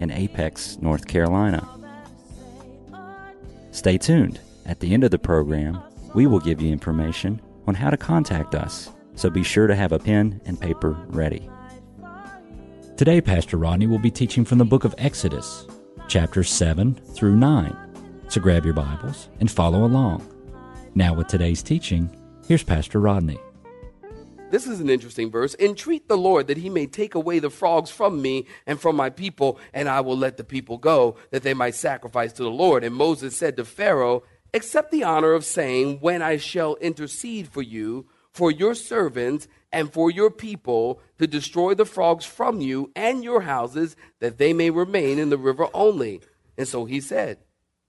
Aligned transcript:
in 0.00 0.10
Apex, 0.10 0.78
North 0.80 1.06
Carolina. 1.06 1.66
Stay 3.70 3.96
tuned. 3.96 4.40
At 4.66 4.80
the 4.80 4.92
end 4.92 5.04
of 5.04 5.10
the 5.10 5.18
program, 5.18 5.80
we 6.14 6.26
will 6.26 6.40
give 6.40 6.60
you 6.60 6.72
information 6.72 7.40
on 7.66 7.74
how 7.74 7.90
to 7.90 7.96
contact 7.96 8.54
us, 8.54 8.90
so 9.14 9.30
be 9.30 9.44
sure 9.44 9.66
to 9.66 9.76
have 9.76 9.92
a 9.92 9.98
pen 9.98 10.40
and 10.44 10.60
paper 10.60 10.96
ready. 11.08 11.48
Today, 12.96 13.20
Pastor 13.20 13.56
Rodney 13.56 13.86
will 13.86 13.98
be 13.98 14.10
teaching 14.10 14.44
from 14.44 14.58
the 14.58 14.64
book 14.64 14.84
of 14.84 14.94
Exodus, 14.98 15.66
chapters 16.08 16.50
7 16.50 16.94
through 17.14 17.36
9. 17.36 17.76
So 18.28 18.40
grab 18.40 18.64
your 18.64 18.74
Bibles 18.74 19.28
and 19.40 19.50
follow 19.50 19.84
along. 19.84 20.26
Now, 20.94 21.14
with 21.14 21.28
today's 21.28 21.62
teaching, 21.62 22.14
here's 22.46 22.62
Pastor 22.62 23.00
Rodney. 23.00 23.38
This 24.50 24.66
is 24.66 24.80
an 24.80 24.90
interesting 24.90 25.30
verse. 25.30 25.54
Entreat 25.58 26.08
the 26.08 26.18
Lord 26.18 26.48
that 26.48 26.56
he 26.56 26.68
may 26.68 26.86
take 26.86 27.14
away 27.14 27.38
the 27.38 27.50
frogs 27.50 27.90
from 27.90 28.20
me 28.20 28.46
and 28.66 28.80
from 28.80 28.96
my 28.96 29.10
people, 29.10 29.58
and 29.72 29.88
I 29.88 30.00
will 30.00 30.16
let 30.16 30.36
the 30.36 30.44
people 30.44 30.76
go, 30.76 31.16
that 31.30 31.42
they 31.42 31.54
might 31.54 31.74
sacrifice 31.76 32.32
to 32.34 32.42
the 32.42 32.50
Lord. 32.50 32.82
And 32.82 32.94
Moses 32.94 33.36
said 33.36 33.56
to 33.56 33.64
Pharaoh, 33.64 34.24
Accept 34.52 34.90
the 34.90 35.04
honor 35.04 35.32
of 35.32 35.44
saying, 35.44 35.98
When 36.00 36.22
I 36.22 36.36
shall 36.36 36.74
intercede 36.76 37.48
for 37.48 37.62
you, 37.62 38.08
for 38.32 38.50
your 38.50 38.74
servants, 38.74 39.46
and 39.72 39.92
for 39.92 40.10
your 40.10 40.30
people, 40.30 41.00
to 41.18 41.28
destroy 41.28 41.74
the 41.74 41.84
frogs 41.84 42.24
from 42.24 42.60
you 42.60 42.90
and 42.96 43.22
your 43.22 43.42
houses, 43.42 43.94
that 44.18 44.38
they 44.38 44.52
may 44.52 44.70
remain 44.70 45.20
in 45.20 45.30
the 45.30 45.38
river 45.38 45.68
only. 45.72 46.20
And 46.58 46.66
so 46.66 46.84
he 46.84 47.00
said, 47.00 47.38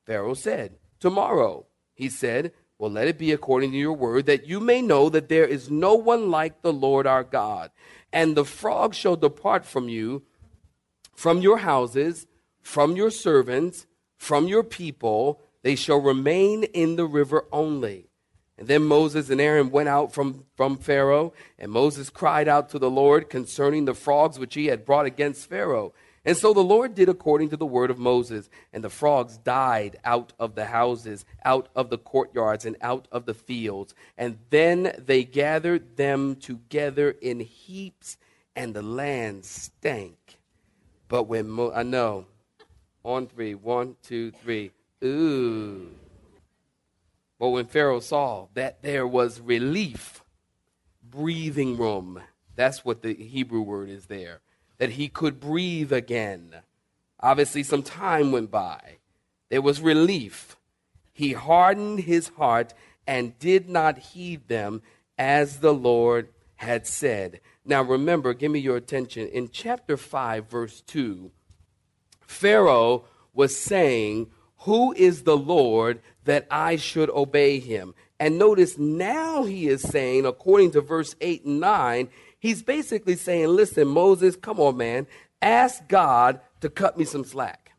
Pharaoh 0.05 0.35
said, 0.35 0.75
Tomorrow. 0.99 1.65
He 1.93 2.09
said, 2.09 2.53
well, 2.81 2.89
let 2.89 3.07
it 3.07 3.19
be 3.19 3.31
according 3.31 3.69
to 3.73 3.77
your 3.77 3.93
word, 3.93 4.25
that 4.25 4.47
you 4.47 4.59
may 4.59 4.81
know 4.81 5.07
that 5.07 5.29
there 5.29 5.45
is 5.45 5.69
no 5.69 5.93
one 5.93 6.31
like 6.31 6.63
the 6.63 6.73
Lord 6.73 7.05
our 7.05 7.23
God. 7.23 7.69
And 8.11 8.35
the 8.35 8.43
frogs 8.43 8.97
shall 8.97 9.15
depart 9.15 9.67
from 9.67 9.87
you, 9.87 10.23
from 11.13 11.41
your 11.41 11.59
houses, 11.59 12.25
from 12.59 12.95
your 12.95 13.11
servants, 13.11 13.85
from 14.17 14.47
your 14.47 14.63
people. 14.63 15.43
They 15.61 15.75
shall 15.75 16.01
remain 16.01 16.63
in 16.63 16.95
the 16.95 17.05
river 17.05 17.45
only. 17.51 18.09
And 18.57 18.67
then 18.67 18.81
Moses 18.85 19.29
and 19.29 19.39
Aaron 19.39 19.69
went 19.69 19.87
out 19.87 20.11
from, 20.11 20.45
from 20.55 20.77
Pharaoh, 20.77 21.33
and 21.59 21.71
Moses 21.71 22.09
cried 22.09 22.47
out 22.47 22.69
to 22.69 22.79
the 22.79 22.89
Lord 22.89 23.29
concerning 23.29 23.85
the 23.85 23.93
frogs 23.93 24.39
which 24.39 24.55
he 24.55 24.65
had 24.65 24.85
brought 24.85 25.05
against 25.05 25.47
Pharaoh. 25.47 25.93
And 26.23 26.37
so 26.37 26.53
the 26.53 26.63
Lord 26.63 26.93
did 26.93 27.09
according 27.09 27.49
to 27.49 27.57
the 27.57 27.65
word 27.65 27.89
of 27.89 27.97
Moses, 27.97 28.49
and 28.71 28.83
the 28.83 28.91
frogs 28.91 29.37
died 29.37 29.97
out 30.03 30.33
of 30.39 30.53
the 30.53 30.65
houses, 30.65 31.25
out 31.43 31.69
of 31.75 31.89
the 31.89 31.97
courtyards, 31.97 32.63
and 32.63 32.77
out 32.81 33.07
of 33.11 33.25
the 33.25 33.33
fields. 33.33 33.95
And 34.17 34.37
then 34.51 34.93
they 34.99 35.23
gathered 35.23 35.97
them 35.97 36.35
together 36.35 37.15
in 37.21 37.39
heaps, 37.39 38.17
and 38.55 38.75
the 38.75 38.83
land 38.83 39.45
stank. 39.45 40.37
But 41.07 41.23
when 41.23 41.49
Mo- 41.49 41.73
I 41.73 41.81
know, 41.81 42.27
on 43.03 43.25
three, 43.25 43.55
one, 43.55 43.95
two, 44.03 44.29
three, 44.29 44.71
ooh. 45.03 45.87
But 47.39 47.49
when 47.49 47.65
Pharaoh 47.65 47.99
saw 47.99 48.47
that 48.53 48.83
there 48.83 49.07
was 49.07 49.41
relief, 49.41 50.23
breathing 51.03 51.77
room, 51.77 52.21
that's 52.55 52.85
what 52.85 53.01
the 53.01 53.15
Hebrew 53.15 53.61
word 53.61 53.89
is 53.89 54.05
there 54.05 54.41
that 54.81 54.93
he 54.93 55.07
could 55.07 55.39
breathe 55.39 55.93
again. 55.93 56.55
Obviously, 57.19 57.61
some 57.61 57.83
time 57.83 58.31
went 58.31 58.49
by. 58.49 58.97
There 59.51 59.61
was 59.61 59.79
relief. 59.79 60.57
He 61.13 61.33
hardened 61.33 61.99
his 61.99 62.29
heart 62.29 62.73
and 63.05 63.37
did 63.37 63.69
not 63.69 63.99
heed 63.99 64.47
them 64.47 64.81
as 65.19 65.59
the 65.59 65.71
Lord 65.71 66.29
had 66.55 66.87
said. 66.87 67.41
Now, 67.63 67.83
remember, 67.83 68.33
give 68.33 68.51
me 68.51 68.57
your 68.57 68.75
attention. 68.75 69.27
In 69.27 69.49
chapter 69.49 69.97
5, 69.97 70.49
verse 70.49 70.81
2, 70.87 71.29
Pharaoh 72.21 73.03
was 73.35 73.55
saying, 73.55 74.31
Who 74.61 74.93
is 74.93 75.21
the 75.21 75.37
Lord 75.37 76.01
that 76.23 76.47
I 76.49 76.77
should 76.77 77.11
obey 77.11 77.59
him? 77.59 77.93
And 78.19 78.39
notice 78.39 78.79
now 78.79 79.43
he 79.43 79.67
is 79.67 79.83
saying, 79.83 80.25
according 80.25 80.71
to 80.71 80.81
verse 80.81 81.15
8 81.21 81.45
and 81.45 81.59
9, 81.59 82.09
He's 82.41 82.63
basically 82.63 83.15
saying, 83.17 83.49
listen, 83.49 83.87
Moses, 83.87 84.35
come 84.35 84.59
on, 84.59 84.75
man. 84.75 85.05
Ask 85.43 85.87
God 85.87 86.41
to 86.61 86.71
cut 86.71 86.97
me 86.97 87.05
some 87.05 87.23
slack. 87.23 87.73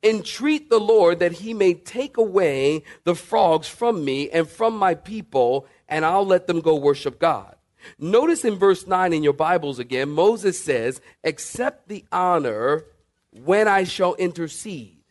Entreat 0.00 0.70
the 0.70 0.78
Lord 0.78 1.18
that 1.18 1.32
he 1.32 1.54
may 1.54 1.74
take 1.74 2.16
away 2.16 2.84
the 3.02 3.16
frogs 3.16 3.66
from 3.66 4.04
me 4.04 4.30
and 4.30 4.48
from 4.48 4.78
my 4.78 4.94
people, 4.94 5.66
and 5.88 6.04
I'll 6.04 6.24
let 6.24 6.46
them 6.46 6.60
go 6.60 6.76
worship 6.76 7.18
God. 7.18 7.56
Notice 7.98 8.44
in 8.44 8.54
verse 8.54 8.86
9 8.86 9.12
in 9.12 9.24
your 9.24 9.32
Bibles 9.32 9.80
again, 9.80 10.08
Moses 10.08 10.62
says, 10.62 11.00
Accept 11.24 11.88
the 11.88 12.04
honor 12.12 12.84
when 13.32 13.66
I 13.66 13.82
shall 13.82 14.14
intercede. 14.14 15.02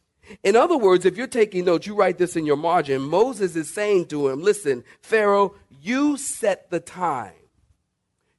In 0.41 0.55
other 0.55 0.77
words, 0.77 1.05
if 1.05 1.17
you're 1.17 1.27
taking 1.27 1.65
notes, 1.65 1.85
you 1.85 1.95
write 1.95 2.17
this 2.17 2.37
in 2.37 2.45
your 2.45 2.55
margin. 2.55 3.01
Moses 3.01 3.57
is 3.57 3.69
saying 3.69 4.05
to 4.05 4.29
him, 4.29 4.41
Listen, 4.41 4.85
Pharaoh, 5.01 5.53
you 5.81 6.15
set 6.15 6.69
the 6.69 6.79
time. 6.79 7.33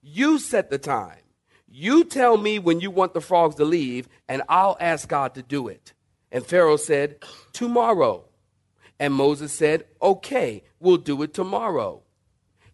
You 0.06 0.38
set 0.38 0.68
the 0.68 0.76
time. 0.76 1.18
You 1.66 2.04
tell 2.04 2.36
me 2.36 2.58
when 2.58 2.80
you 2.80 2.90
want 2.90 3.14
the 3.14 3.22
frogs 3.22 3.54
to 3.54 3.64
leave, 3.64 4.06
and 4.28 4.42
I'll 4.50 4.76
ask 4.78 5.08
God 5.08 5.34
to 5.34 5.42
do 5.42 5.66
it. 5.68 5.94
And 6.30 6.44
Pharaoh 6.44 6.76
said, 6.76 7.16
Tomorrow. 7.54 8.26
And 9.00 9.14
Moses 9.14 9.50
said, 9.50 9.86
Okay, 10.02 10.62
we'll 10.78 10.98
do 10.98 11.22
it 11.22 11.32
tomorrow. 11.32 12.02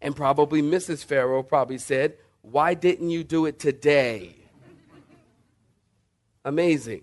And 0.03 0.17
probably 0.17 0.61
Mrs. 0.61 1.05
Pharaoh 1.05 1.45
probably 1.45 1.79
said, 1.79 2.17
Why 2.43 2.75
didn't 2.75 3.11
you 3.11 3.23
do 3.23 3.47
it 3.47 3.61
today? 3.61 4.35
Amazing. 6.45 7.03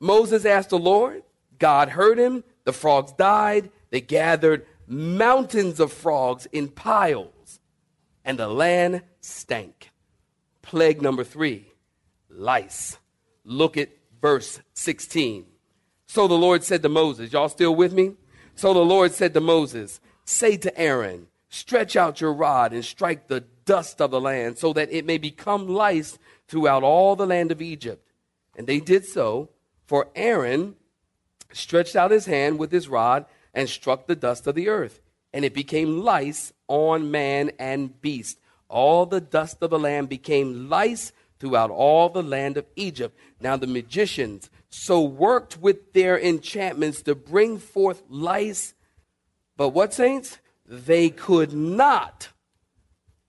Moses 0.00 0.44
asked 0.44 0.70
the 0.70 0.78
Lord. 0.78 1.22
God 1.60 1.90
heard 1.90 2.18
him. 2.18 2.42
The 2.64 2.72
frogs 2.72 3.12
died. 3.12 3.70
They 3.90 4.00
gathered 4.00 4.66
mountains 4.88 5.78
of 5.78 5.92
frogs 5.92 6.46
in 6.52 6.68
piles, 6.68 7.30
and 8.24 8.38
the 8.38 8.48
land 8.48 9.02
stank. 9.20 9.90
Plague 10.62 11.02
number 11.02 11.24
three, 11.24 11.72
lice. 12.28 12.98
Look 13.44 13.76
at 13.76 13.90
verse 14.20 14.60
16. 14.74 15.46
So 16.06 16.28
the 16.28 16.34
Lord 16.34 16.62
said 16.62 16.82
to 16.82 16.88
Moses, 16.88 17.32
Y'all 17.32 17.48
still 17.48 17.74
with 17.74 17.92
me? 17.92 18.14
So 18.54 18.72
the 18.72 18.84
Lord 18.84 19.12
said 19.12 19.34
to 19.34 19.40
Moses, 19.40 20.00
Say 20.24 20.56
to 20.58 20.78
Aaron, 20.78 21.26
Stretch 21.48 21.96
out 21.96 22.20
your 22.20 22.32
rod 22.32 22.72
and 22.72 22.84
strike 22.84 23.28
the 23.28 23.44
dust 23.64 24.00
of 24.00 24.10
the 24.10 24.20
land, 24.20 24.58
so 24.58 24.72
that 24.72 24.92
it 24.92 25.04
may 25.04 25.18
become 25.18 25.68
lice 25.68 26.18
throughout 26.48 26.82
all 26.82 27.16
the 27.16 27.26
land 27.26 27.52
of 27.52 27.60
Egypt. 27.60 28.08
And 28.56 28.66
they 28.66 28.80
did 28.80 29.04
so, 29.04 29.50
for 29.86 30.08
Aaron 30.14 30.76
stretched 31.52 31.96
out 31.96 32.10
his 32.10 32.26
hand 32.26 32.58
with 32.58 32.72
his 32.72 32.88
rod 32.88 33.26
and 33.52 33.68
struck 33.68 34.06
the 34.06 34.16
dust 34.16 34.46
of 34.46 34.54
the 34.54 34.68
earth, 34.68 35.00
and 35.32 35.44
it 35.44 35.54
became 35.54 36.02
lice 36.02 36.52
on 36.68 37.10
man 37.10 37.50
and 37.58 38.00
beast 38.00 38.38
all 38.72 39.04
the 39.04 39.20
dust 39.20 39.58
of 39.60 39.70
the 39.70 39.78
land 39.78 40.08
became 40.08 40.68
lice 40.68 41.12
throughout 41.38 41.70
all 41.70 42.08
the 42.08 42.22
land 42.22 42.56
of 42.56 42.66
Egypt. 42.74 43.16
Now 43.40 43.56
the 43.56 43.66
magicians 43.66 44.50
so 44.70 45.02
worked 45.02 45.58
with 45.58 45.92
their 45.92 46.18
enchantments 46.18 47.02
to 47.02 47.14
bring 47.14 47.58
forth 47.58 48.02
lice, 48.08 48.74
but 49.56 49.68
what, 49.68 49.92
saints? 49.92 50.38
They 50.66 51.10
could 51.10 51.52
not. 51.52 52.30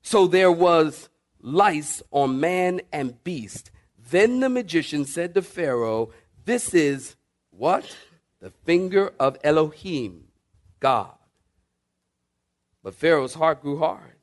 So 0.01 0.27
there 0.27 0.51
was 0.51 1.09
lice 1.41 2.01
on 2.11 2.39
man 2.39 2.81
and 2.93 3.21
beast. 3.25 3.69
Then 4.09 4.39
the 4.39 4.49
magician 4.49 5.05
said 5.05 5.33
to 5.33 5.41
Pharaoh, 5.41 6.11
This 6.45 6.73
is 6.73 7.17
what? 7.49 7.97
The 8.39 8.51
finger 8.65 9.13
of 9.19 9.37
Elohim, 9.43 10.25
God. 10.79 11.15
But 12.83 12.95
Pharaoh's 12.95 13.33
heart 13.33 13.61
grew 13.61 13.79
hard 13.79 14.13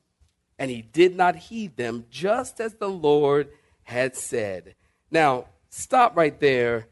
and 0.59 0.69
he 0.69 0.83
did 0.83 1.15
not 1.17 1.35
heed 1.35 1.75
them, 1.75 2.05
just 2.11 2.61
as 2.61 2.75
the 2.75 2.87
Lord 2.87 3.49
had 3.83 4.15
said. 4.15 4.75
Now, 5.09 5.45
stop 5.69 6.15
right 6.15 6.39
there. 6.39 6.87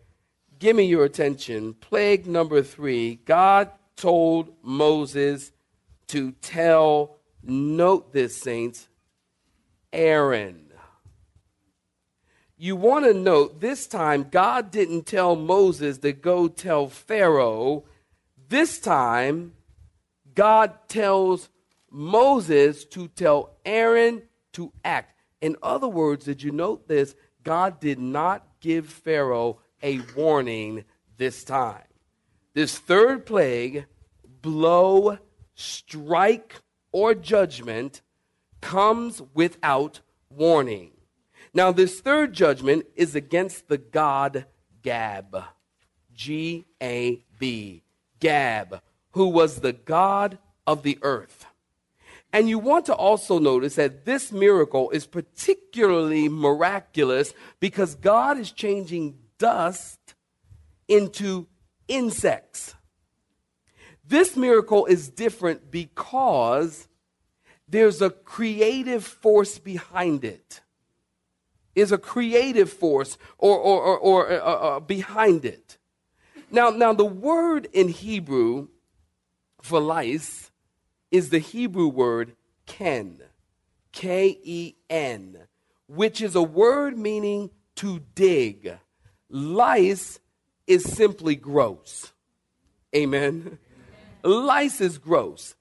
Give 0.57 0.75
me 0.75 0.85
your 0.85 1.05
attention. 1.05 1.75
Plague 1.75 2.25
number 2.25 2.63
three 2.63 3.15
God 3.25 3.69
told 3.95 4.53
Moses 4.63 5.51
to 6.07 6.31
tell, 6.41 7.17
note 7.43 8.11
this, 8.11 8.35
saints, 8.35 8.87
Aaron. 9.93 10.71
you 12.57 12.75
want 12.75 13.05
to 13.05 13.13
note 13.13 13.61
this 13.61 13.85
time 13.87 14.25
God 14.29 14.71
didn't 14.71 15.05
tell 15.05 15.35
Moses 15.35 15.99
to 15.99 16.11
go 16.11 16.47
tell 16.47 16.87
Pharaoh. 16.87 17.85
This 18.49 18.79
time, 18.79 19.53
God 20.33 20.73
tells 20.87 21.49
Moses 21.91 22.85
to 22.85 23.07
tell 23.07 23.57
Aaron 23.65 24.23
to 24.53 24.71
act. 24.83 25.21
In 25.41 25.55
other 25.63 25.87
words, 25.87 26.25
did 26.25 26.43
you 26.43 26.51
note 26.51 26.87
this? 26.87 27.15
God 27.43 27.79
did 27.79 27.99
not 27.99 28.45
give 28.59 28.87
Pharaoh 28.87 29.59
a 29.81 30.01
warning 30.15 30.83
this 31.17 31.43
time. 31.43 31.83
This 32.53 32.77
third 32.77 33.25
plague, 33.25 33.85
blow, 34.41 35.17
strike, 35.55 36.55
or 36.91 37.13
judgment, 37.13 38.01
comes 38.61 39.21
without 39.33 40.01
warning. 40.29 40.91
Now, 41.53 41.71
this 41.71 42.01
third 42.01 42.33
judgment 42.33 42.85
is 42.95 43.15
against 43.15 43.67
the 43.67 43.77
god 43.77 44.45
Gab. 44.81 45.43
G 46.13 46.65
A 46.81 47.23
B. 47.39 47.83
Gab, 48.19 48.81
who 49.11 49.27
was 49.27 49.61
the 49.61 49.73
god 49.73 50.37
of 50.67 50.83
the 50.83 50.99
earth. 51.01 51.45
And 52.31 52.47
you 52.47 52.59
want 52.59 52.85
to 52.85 52.93
also 52.93 53.39
notice 53.39 53.75
that 53.75 54.05
this 54.05 54.31
miracle 54.31 54.91
is 54.91 55.07
particularly 55.07 56.29
miraculous 56.29 57.33
because 57.59 57.95
God 57.95 58.37
is 58.37 58.51
changing 58.51 59.17
dust 59.39 60.13
into 60.87 61.47
insects. 61.87 62.75
This 64.05 64.35
miracle 64.35 64.85
is 64.85 65.09
different 65.09 65.71
because 65.71 66.87
there's 67.67 68.01
a 68.01 68.09
creative 68.09 69.03
force 69.03 69.57
behind 69.57 70.23
it. 70.23 70.61
Is 71.75 71.91
a 71.91 71.97
creative 71.97 72.71
force 72.71 73.17
or, 73.37 73.57
or, 73.57 73.81
or, 73.81 73.97
or 73.97 74.31
uh, 74.31 74.35
uh, 74.35 74.39
uh, 74.39 74.79
behind 74.79 75.45
it. 75.45 75.77
Now, 76.51 76.71
now, 76.71 76.93
the 76.93 77.05
word 77.05 77.67
in 77.71 77.89
Hebrew 77.89 78.69
for 79.61 79.79
lice 79.79 80.48
is 81.11 81.29
the 81.29 81.39
Hebrew 81.39 81.87
word 81.87 82.35
ken, 82.65 83.21
K 83.91 84.39
E 84.43 84.75
N, 84.89 85.47
which 85.87 86.21
is 86.21 86.35
a 86.35 86.43
word 86.43 86.97
meaning 86.97 87.49
to 87.75 88.01
dig. 88.15 88.77
Lice 89.29 90.19
is 90.67 90.83
simply 90.83 91.35
gross. 91.35 92.11
Amen. 92.95 93.57
Lice 94.23 94.81
is 94.81 94.97
gross. 94.97 95.55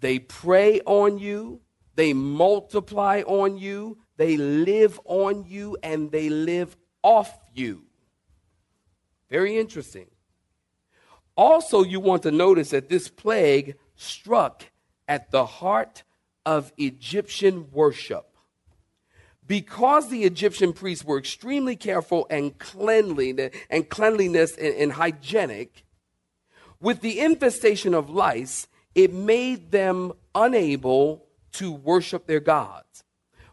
They 0.00 0.18
prey 0.18 0.80
on 0.86 1.18
you, 1.18 1.60
they 1.94 2.12
multiply 2.12 3.22
on 3.26 3.58
you, 3.58 3.98
they 4.16 4.36
live 4.36 5.00
on 5.04 5.44
you, 5.46 5.76
and 5.82 6.12
they 6.12 6.28
live 6.28 6.76
off 7.02 7.36
you. 7.54 7.84
Very 9.30 9.56
interesting. 9.56 10.06
Also, 11.36 11.82
you 11.82 12.00
want 12.00 12.22
to 12.22 12.30
notice 12.30 12.70
that 12.70 12.88
this 12.88 13.08
plague 13.08 13.76
struck 13.96 14.64
at 15.08 15.30
the 15.30 15.46
heart 15.46 16.02
of 16.46 16.72
Egyptian 16.76 17.70
worship. 17.72 18.26
Because 19.46 20.08
the 20.08 20.24
Egyptian 20.24 20.72
priests 20.72 21.04
were 21.04 21.18
extremely 21.18 21.76
careful 21.76 22.26
and 22.30 22.58
cleanliness 22.58 23.54
and 23.68 23.88
cleanliness 23.88 24.56
and, 24.56 24.74
and 24.74 24.92
hygienic, 24.92 25.84
with 26.80 27.00
the 27.00 27.20
infestation 27.20 27.94
of 27.94 28.10
lice, 28.10 28.68
it 28.94 29.12
made 29.12 29.70
them 29.70 30.12
unable 30.34 31.26
to 31.52 31.72
worship 31.72 32.26
their 32.26 32.40
gods. 32.40 33.04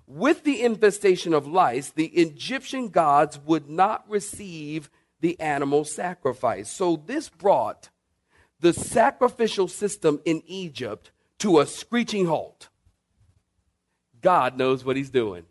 With 0.08 0.44
the 0.44 0.62
infestation 0.62 1.34
of 1.34 1.48
lice, 1.48 1.92
the 1.92 2.08
Egyptian 2.08 2.90
gods 2.90 3.40
would 3.40 3.70
not 3.70 4.04
receive 4.10 4.90
the 5.22 5.40
animal 5.40 5.86
sacrifice. 5.86 6.70
So 6.70 7.02
this 7.06 7.30
brought 7.30 7.90
the 8.60 8.74
sacrificial 8.74 9.68
system 9.68 10.20
in 10.26 10.44
Egypt 10.46 11.12
to 11.42 11.60
a 11.60 11.66
screeching 11.66 12.28
halt. 12.28 12.70
God 14.22 14.58
knows 14.58 14.86
what 14.86 14.96
he's 14.96 15.10
doing. 15.10 15.44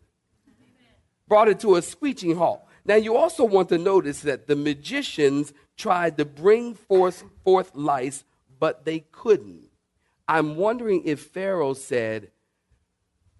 Brought 1.27 1.49
it 1.49 1.59
to 1.61 1.75
a 1.75 1.81
screeching 1.81 2.37
halt. 2.37 2.61
Now, 2.85 2.95
you 2.95 3.17
also 3.17 3.43
want 3.43 3.67
to 3.69 3.77
notice 3.77 4.21
that 4.21 4.47
the 4.47 4.55
magicians 4.55 5.53
tried 5.77 6.17
to 6.17 6.25
bring 6.25 6.75
forth, 6.75 7.25
forth 7.43 7.75
lice, 7.75 8.23
but 8.57 8.85
they 8.85 8.99
couldn't. 9.11 9.67
I'm 10.27 10.55
wondering 10.55 11.03
if 11.05 11.19
Pharaoh 11.19 11.73
said, 11.73 12.31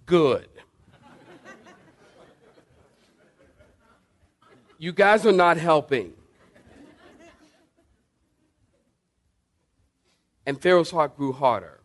Good. 0.06 0.50
you 4.77 4.92
guys 4.92 5.25
are 5.25 5.31
not 5.31 5.56
helping. 5.56 6.13
And 10.45 10.62
Pharaoh's 10.62 10.92
heart 10.92 11.15
grew 11.15 11.31
harder 11.31 11.81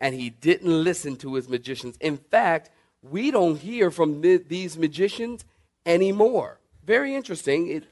and 0.00 0.14
he 0.14 0.30
didn't 0.30 0.84
listen 0.84 1.16
to 1.16 1.34
his 1.34 1.48
magicians. 1.48 1.96
In 2.00 2.16
fact, 2.16 2.70
we 3.02 3.30
don't 3.30 3.58
hear 3.58 3.90
from 3.90 4.22
th- 4.22 4.44
these 4.48 4.76
magicians 4.78 5.44
anymore. 5.84 6.58
Very 6.84 7.14
interesting. 7.14 7.68
It, 7.68 7.84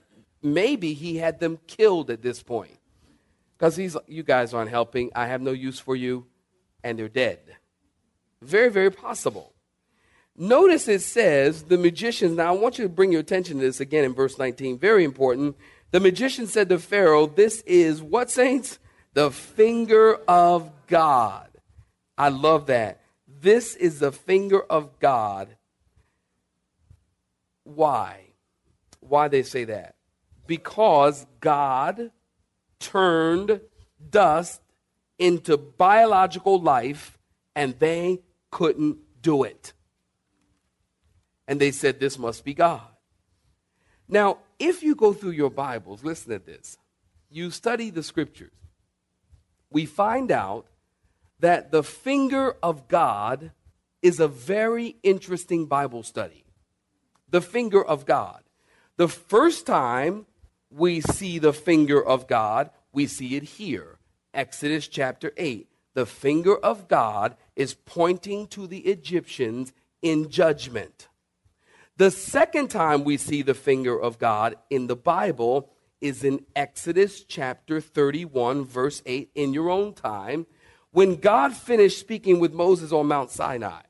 maybe 0.42 0.94
he 0.94 1.16
had 1.16 1.40
them 1.40 1.58
killed 1.66 2.10
at 2.10 2.22
this 2.22 2.42
point 2.42 2.78
because 3.56 3.76
he's 3.76 3.96
you 4.06 4.22
guys 4.22 4.54
aren't 4.54 4.70
helping. 4.70 5.10
I 5.14 5.26
have 5.26 5.42
no 5.42 5.52
use 5.52 5.78
for 5.78 5.96
you, 5.96 6.26
and 6.82 6.98
they're 6.98 7.08
dead. 7.08 7.40
Very, 8.40 8.70
very 8.70 8.90
possible. 8.90 9.52
Notice 10.36 10.86
it 10.86 11.02
says 11.02 11.64
the 11.64 11.76
magicians. 11.76 12.36
Now, 12.36 12.54
I 12.54 12.56
want 12.56 12.78
you 12.78 12.84
to 12.84 12.88
bring 12.88 13.10
your 13.10 13.20
attention 13.20 13.58
to 13.58 13.62
this 13.64 13.80
again 13.80 14.04
in 14.04 14.14
verse 14.14 14.38
19. 14.38 14.78
Very 14.78 15.02
important. 15.02 15.56
The 15.90 15.98
magician 15.98 16.46
said 16.46 16.68
to 16.68 16.78
Pharaoh, 16.78 17.26
This 17.26 17.62
is 17.62 18.00
what, 18.00 18.30
saints? 18.30 18.78
The 19.14 19.32
finger 19.32 20.14
of 20.28 20.70
God. 20.86 21.47
I 22.18 22.28
love 22.30 22.66
that. 22.66 23.00
This 23.26 23.76
is 23.76 24.00
the 24.00 24.10
finger 24.10 24.60
of 24.60 24.98
God. 24.98 25.56
Why? 27.62 28.20
Why 29.00 29.28
they 29.28 29.44
say 29.44 29.64
that? 29.64 29.94
Because 30.46 31.26
God 31.40 32.10
turned 32.80 33.60
dust 34.10 34.60
into 35.18 35.56
biological 35.56 36.60
life 36.60 37.18
and 37.54 37.78
they 37.78 38.22
couldn't 38.50 38.98
do 39.22 39.44
it. 39.44 39.72
And 41.46 41.60
they 41.60 41.70
said, 41.70 42.00
This 42.00 42.18
must 42.18 42.44
be 42.44 42.54
God. 42.54 42.82
Now, 44.08 44.38
if 44.58 44.82
you 44.82 44.94
go 44.94 45.12
through 45.12 45.32
your 45.32 45.50
Bibles, 45.50 46.02
listen 46.02 46.32
to 46.32 46.38
this. 46.38 46.78
You 47.30 47.50
study 47.50 47.90
the 47.90 48.02
scriptures. 48.02 48.52
We 49.70 49.84
find 49.86 50.32
out 50.32 50.66
that 51.40 51.70
the 51.70 51.82
finger 51.82 52.56
of 52.62 52.88
God 52.88 53.52
is 54.02 54.20
a 54.20 54.28
very 54.28 54.96
interesting 55.02 55.66
Bible 55.66 56.02
study. 56.02 56.44
The 57.30 57.40
finger 57.40 57.84
of 57.84 58.06
God. 58.06 58.42
The 58.96 59.08
first 59.08 59.66
time 59.66 60.26
we 60.70 61.00
see 61.00 61.38
the 61.38 61.52
finger 61.52 62.04
of 62.04 62.26
God, 62.26 62.70
we 62.92 63.06
see 63.06 63.36
it 63.36 63.44
here. 63.44 63.98
Exodus 64.34 64.88
chapter 64.88 65.32
8. 65.36 65.68
The 65.94 66.06
finger 66.06 66.56
of 66.56 66.88
God 66.88 67.36
is 67.56 67.74
pointing 67.74 68.46
to 68.48 68.66
the 68.66 68.80
Egyptians 68.80 69.72
in 70.02 70.30
judgment. 70.30 71.08
The 71.96 72.10
second 72.10 72.68
time 72.68 73.02
we 73.02 73.16
see 73.16 73.42
the 73.42 73.54
finger 73.54 74.00
of 74.00 74.18
God 74.18 74.54
in 74.70 74.86
the 74.86 74.96
Bible 74.96 75.70
is 76.00 76.22
in 76.22 76.44
Exodus 76.54 77.24
chapter 77.24 77.80
31, 77.80 78.64
verse 78.64 79.02
8, 79.04 79.30
in 79.34 79.52
your 79.52 79.68
own 79.68 79.92
time 79.94 80.46
when 80.92 81.16
God 81.16 81.54
finished 81.54 81.98
speaking 81.98 82.40
with 82.40 82.52
Moses 82.52 82.92
on 82.92 83.06
Mount 83.06 83.30
Sinai, 83.30 83.82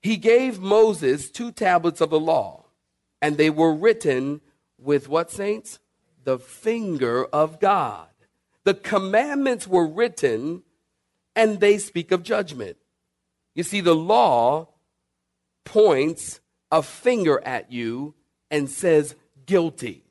he 0.00 0.16
gave 0.16 0.60
Moses 0.60 1.30
two 1.30 1.52
tablets 1.52 2.00
of 2.00 2.10
the 2.10 2.20
law, 2.20 2.66
and 3.20 3.36
they 3.36 3.50
were 3.50 3.74
written 3.74 4.40
with 4.78 5.08
what, 5.08 5.30
saints? 5.30 5.80
The 6.24 6.38
finger 6.38 7.24
of 7.26 7.60
God. 7.60 8.08
The 8.64 8.74
commandments 8.74 9.66
were 9.66 9.86
written, 9.86 10.62
and 11.34 11.60
they 11.60 11.78
speak 11.78 12.12
of 12.12 12.22
judgment. 12.22 12.76
You 13.54 13.62
see, 13.62 13.80
the 13.80 13.94
law 13.94 14.68
points 15.64 16.40
a 16.70 16.82
finger 16.82 17.42
at 17.44 17.72
you 17.72 18.14
and 18.50 18.70
says 18.70 19.14
guilty. 19.46 20.04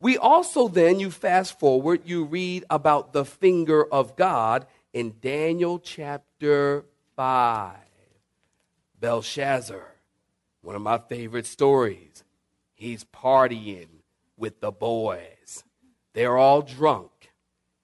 We 0.00 0.16
also 0.16 0.68
then, 0.68 0.98
you 0.98 1.10
fast 1.10 1.58
forward, 1.58 2.02
you 2.04 2.24
read 2.24 2.64
about 2.70 3.12
the 3.12 3.24
finger 3.24 3.84
of 3.84 4.16
God 4.16 4.66
in 4.92 5.14
Daniel 5.20 5.78
chapter 5.78 6.84
5. 7.16 7.76
Belshazzar, 8.98 9.94
one 10.62 10.76
of 10.76 10.82
my 10.82 10.98
favorite 10.98 11.46
stories. 11.46 12.22
He's 12.74 13.04
partying 13.04 13.88
with 14.36 14.60
the 14.60 14.70
boys. 14.70 15.64
They're 16.12 16.36
all 16.36 16.62
drunk. 16.62 17.10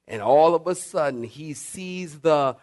And 0.08 0.22
all 0.22 0.54
of 0.54 0.66
a 0.66 0.74
sudden, 0.74 1.24
he 1.24 1.54
sees 1.54 2.20
the 2.20 2.56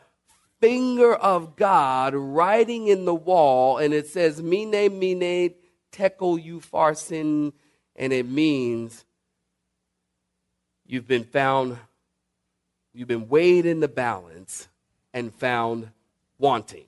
finger 0.59 1.13
of 1.13 1.55
God 1.55 2.15
writing 2.15 2.87
in 2.87 3.05
the 3.05 3.13
wall, 3.13 3.77
and 3.77 3.93
it 3.93 4.07
says, 4.07 4.41
Mene, 4.41 4.97
Mene, 4.97 5.53
tekel 5.91 6.37
upharsin, 6.37 7.51
and 7.95 8.13
it 8.13 8.25
means 8.25 9.03
you've 10.85 11.07
been 11.07 11.25
found, 11.25 11.77
you've 12.93 13.07
been 13.07 13.27
weighed 13.27 13.65
in 13.65 13.79
the 13.79 13.87
balance 13.87 14.67
and 15.13 15.33
found 15.33 15.89
wanting, 16.37 16.85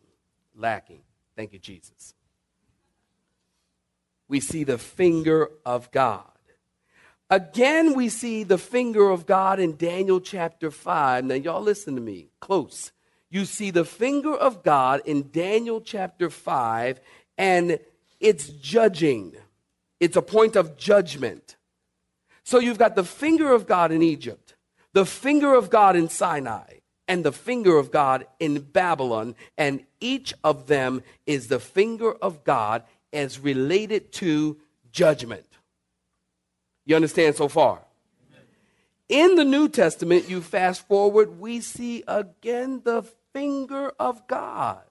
lacking. 0.56 1.02
Thank 1.36 1.54
you, 1.54 1.60
Jesus. 1.60 2.14
We 4.28 4.40
see 4.40 4.64
the 4.64 4.78
finger 4.78 5.50
of 5.66 5.92
God. 5.92 6.24
Again, 7.30 7.96
we 7.96 8.10
see 8.10 8.44
the 8.44 8.58
finger 8.58 9.10
of 9.10 9.26
God 9.26 9.60
in 9.60 9.78
Daniel 9.78 10.22
chapter 10.22 10.70
5. 10.70 11.26
Now, 11.26 11.36
y'all 11.36 11.62
listen 11.62 11.96
to 11.96 12.02
me 12.02 12.30
close. 12.40 12.92
You 13.30 13.46
see 13.46 13.72
the 13.72 13.86
finger 13.86 14.34
of 14.34 14.64
God 14.64 15.02
in 15.06 15.32
Daniel 15.32 15.82
chapter 15.82 16.30
5, 16.30 17.00
and 17.38 17.80
it's 18.20 18.48
judging, 18.48 19.36
it's 20.00 20.16
a 20.16 20.22
point 20.22 20.56
of 20.56 20.78
judgment. 20.78 21.58
So 22.44 22.60
you've 22.60 22.78
got 22.78 22.96
the 22.96 23.04
finger 23.04 23.52
of 23.52 23.66
God 23.66 23.92
in 23.92 24.02
Egypt, 24.04 24.45
the 24.96 25.06
finger 25.06 25.54
of 25.54 25.70
God 25.70 25.98
in 25.98 26.08
Sinai, 26.08 26.76
and 27.06 27.26
the 27.26 27.34
finger 27.34 27.78
of 27.78 27.92
God 27.92 28.26
in 28.40 28.62
Babylon, 28.62 29.36
and 29.58 29.84
each 30.00 30.34
of 30.42 30.68
them 30.68 31.04
is 31.28 31.48
the 31.48 31.60
finger 31.60 32.14
of 32.14 32.46
God 32.46 32.82
as 33.12 33.38
related 33.38 34.14
to 34.14 34.58
judgment. 34.94 35.46
You 36.86 36.96
understand 36.96 37.36
so 37.36 37.50
far? 37.50 37.82
In 39.10 39.36
the 39.36 39.44
New 39.44 39.68
Testament, 39.68 40.30
you 40.30 40.40
fast 40.40 40.88
forward, 40.88 41.42
we 41.42 41.60
see 41.60 42.06
again 42.08 42.82
the 42.86 43.04
finger 43.34 43.92
of 44.00 44.26
God. 44.28 44.82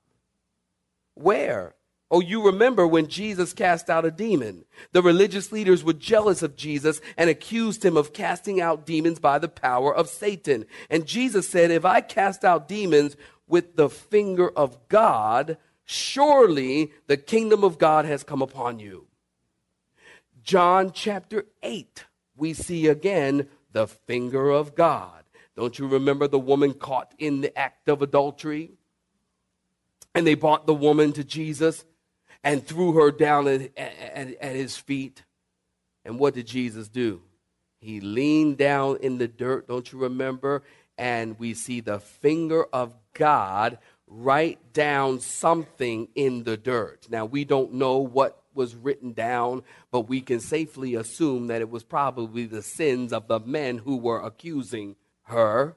Where? 1.15 1.75
Oh, 2.15 2.21
you 2.21 2.47
remember 2.47 2.87
when 2.87 3.09
Jesus 3.09 3.53
cast 3.53 3.91
out 3.91 4.05
a 4.05 4.11
demon. 4.13 4.67
The 4.93 5.03
religious 5.03 5.51
leaders 5.51 5.83
were 5.83 5.95
jealous 5.95 6.45
of 6.45 6.55
Jesus 6.55 7.01
and 7.17 7.29
accused 7.29 7.85
him 7.85 7.97
of 7.97 8.13
casting 8.13 8.61
out 8.61 8.87
demons 8.87 9.19
by 9.19 9.41
the 9.41 9.49
power 9.49 9.93
of 9.93 10.09
Satan. 10.09 10.65
And 10.89 11.07
Jesus 11.07 11.49
said, 11.49 11.73
If 11.73 11.85
I 11.85 12.01
cast 12.01 12.45
out 12.45 12.69
demons 12.69 13.17
with 13.49 13.75
the 13.75 13.91
finger 13.91 14.49
of 14.49 14.79
God, 14.87 15.57
surely 15.85 16.93
the 17.09 17.17
kingdom 17.17 17.65
of 17.65 17.79
God 17.79 18.05
has 18.05 18.23
come 18.23 18.43
upon 18.43 18.79
you. 18.79 19.09
John 20.45 20.93
chapter 20.93 21.47
8, 21.65 22.05
we 22.37 22.55
see 22.55 22.87
again 22.87 23.49
the 23.73 23.89
finger 23.89 24.51
of 24.51 24.77
God. 24.77 25.25
Don't 25.57 25.81
you 25.81 25.89
remember 25.89 26.29
the 26.29 26.39
woman 26.39 26.75
caught 26.75 27.13
in 27.19 27.41
the 27.41 27.59
act 27.59 27.89
of 27.89 28.03
adultery? 28.03 28.71
And 30.15 30.25
they 30.25 30.35
brought 30.35 30.69
the 30.69 30.75
woman 30.75 31.13
to 31.15 31.25
Jesus 31.25 31.85
and 32.45 32.65
threw 32.65 32.93
her 32.93 33.11
down 33.11 33.49
at, 33.49 33.77
at, 33.77 34.35
at, 34.41 34.55
his 34.55 34.77
feet. 34.77 35.25
And 36.05 36.19
what 36.19 36.35
did 36.35 36.47
Jesus 36.47 36.89
do? 36.89 37.23
He 37.81 38.01
leaned 38.01 38.59
down 38.59 38.99
in 39.01 39.19
the 39.19 39.27
dirt, 39.27 39.67
don't 39.67 39.91
you 39.91 39.99
remember? 39.99 40.63
And 40.97 41.39
we 41.39 41.55
see 41.55 41.81
the 41.81 41.99
finger 41.99 42.67
of 42.73 42.95
God 43.15 43.79
write 44.07 44.73
down 44.73 45.21
something 45.21 46.09
in 46.15 46.45
the 46.45 46.57
dirt. 46.57 47.07
Now, 47.11 47.25
we 47.25 47.45
don't 47.45 47.75
know 47.75 47.99
what 47.99 48.43
was 48.55 48.77
written 48.77 49.13
down, 49.13 49.63
but 49.91 50.03
we 50.03 50.21
can 50.21 50.39
safely 50.39 50.95
assume 50.95 51.49
that 51.49 51.63
it 51.63 51.71
was 51.71 51.83
probably 51.83 52.47
the 52.47 52.63
sins 52.63 53.13
of 53.13 53.27
the 53.27 53.41
men 53.41 53.79
who 53.79 53.97
were 53.97 54.21
accusing 54.21 54.95
her. 55.23 55.77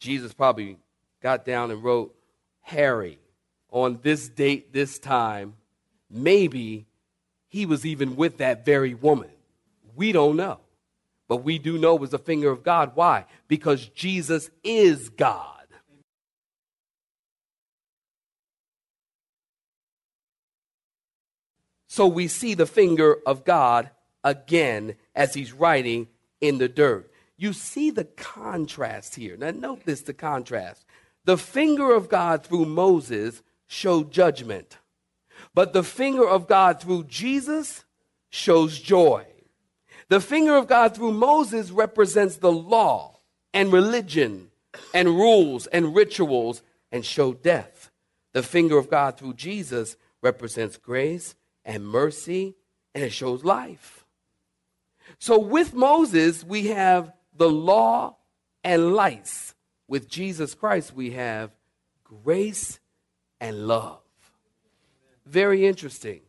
Jesus 0.00 0.32
probably 0.32 0.78
got 1.22 1.44
down 1.44 1.70
and 1.70 1.84
wrote, 1.84 2.14
Harry, 2.62 3.18
on 3.70 4.00
this 4.02 4.28
date, 4.28 4.72
this 4.72 4.98
time, 4.98 5.54
maybe 6.10 6.86
he 7.48 7.66
was 7.66 7.86
even 7.86 8.16
with 8.16 8.38
that 8.38 8.64
very 8.64 8.94
woman. 8.94 9.30
We 9.94 10.12
don't 10.12 10.36
know. 10.36 10.60
But 11.28 11.38
we 11.38 11.58
do 11.58 11.78
know 11.78 11.96
it 11.96 12.00
was 12.00 12.10
the 12.10 12.18
finger 12.18 12.50
of 12.50 12.62
God. 12.62 12.92
Why? 12.94 13.24
Because 13.48 13.86
Jesus 13.88 14.50
is 14.62 15.08
God. 15.08 15.52
So 21.88 22.06
we 22.06 22.28
see 22.28 22.52
the 22.52 22.66
finger 22.66 23.16
of 23.24 23.44
God 23.44 23.90
again 24.22 24.96
as 25.14 25.32
he's 25.32 25.54
writing 25.54 26.08
in 26.42 26.58
the 26.58 26.68
dirt. 26.68 27.10
You 27.38 27.54
see 27.54 27.90
the 27.90 28.04
contrast 28.04 29.14
here. 29.14 29.36
Now, 29.36 29.50
note 29.50 29.84
this 29.84 30.02
the 30.02 30.12
contrast. 30.12 30.84
The 31.24 31.38
finger 31.38 31.94
of 31.94 32.08
God 32.08 32.44
through 32.44 32.66
Moses 32.66 33.42
showed 33.66 34.12
judgment, 34.12 34.76
but 35.54 35.72
the 35.72 35.82
finger 35.82 36.26
of 36.26 36.46
God 36.46 36.80
through 36.80 37.04
Jesus 37.04 37.84
shows 38.30 38.78
joy. 38.78 39.26
The 40.08 40.20
finger 40.20 40.56
of 40.56 40.68
God 40.68 40.94
through 40.94 41.12
Moses 41.12 41.70
represents 41.70 42.36
the 42.36 42.52
law 42.52 43.18
and 43.52 43.72
religion 43.72 44.50
and 44.94 45.08
rules 45.08 45.66
and 45.66 45.94
rituals 45.94 46.62
and 46.92 47.04
show 47.04 47.32
death. 47.32 47.90
The 48.32 48.42
finger 48.42 48.78
of 48.78 48.90
God 48.90 49.18
through 49.18 49.34
Jesus 49.34 49.96
represents 50.22 50.76
grace 50.76 51.34
and 51.64 51.86
mercy, 51.86 52.54
and 52.94 53.02
it 53.02 53.12
shows 53.12 53.44
life. 53.44 54.04
So 55.18 55.38
with 55.38 55.74
Moses, 55.74 56.44
we 56.44 56.68
have 56.68 57.12
the 57.34 57.48
law 57.50 58.16
and 58.62 58.94
lights. 58.94 59.54
With 59.88 60.08
Jesus 60.08 60.54
Christ, 60.54 60.94
we 60.94 61.12
have 61.12 61.50
grace 62.04 62.78
and 63.40 63.66
love. 63.66 64.05
Very 65.26 65.66
interesting. 65.66 66.20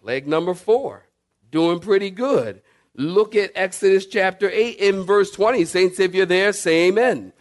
Plague 0.00 0.28
number 0.28 0.54
four, 0.54 1.06
doing 1.50 1.80
pretty 1.80 2.10
good. 2.10 2.62
Look 2.94 3.34
at 3.34 3.52
Exodus 3.54 4.06
chapter 4.06 4.50
8 4.50 4.76
in 4.76 5.02
verse 5.04 5.30
20. 5.30 5.64
Saints, 5.64 5.98
if 5.98 6.14
you're 6.14 6.26
there, 6.26 6.52
say 6.52 6.88
amen. 6.88 7.32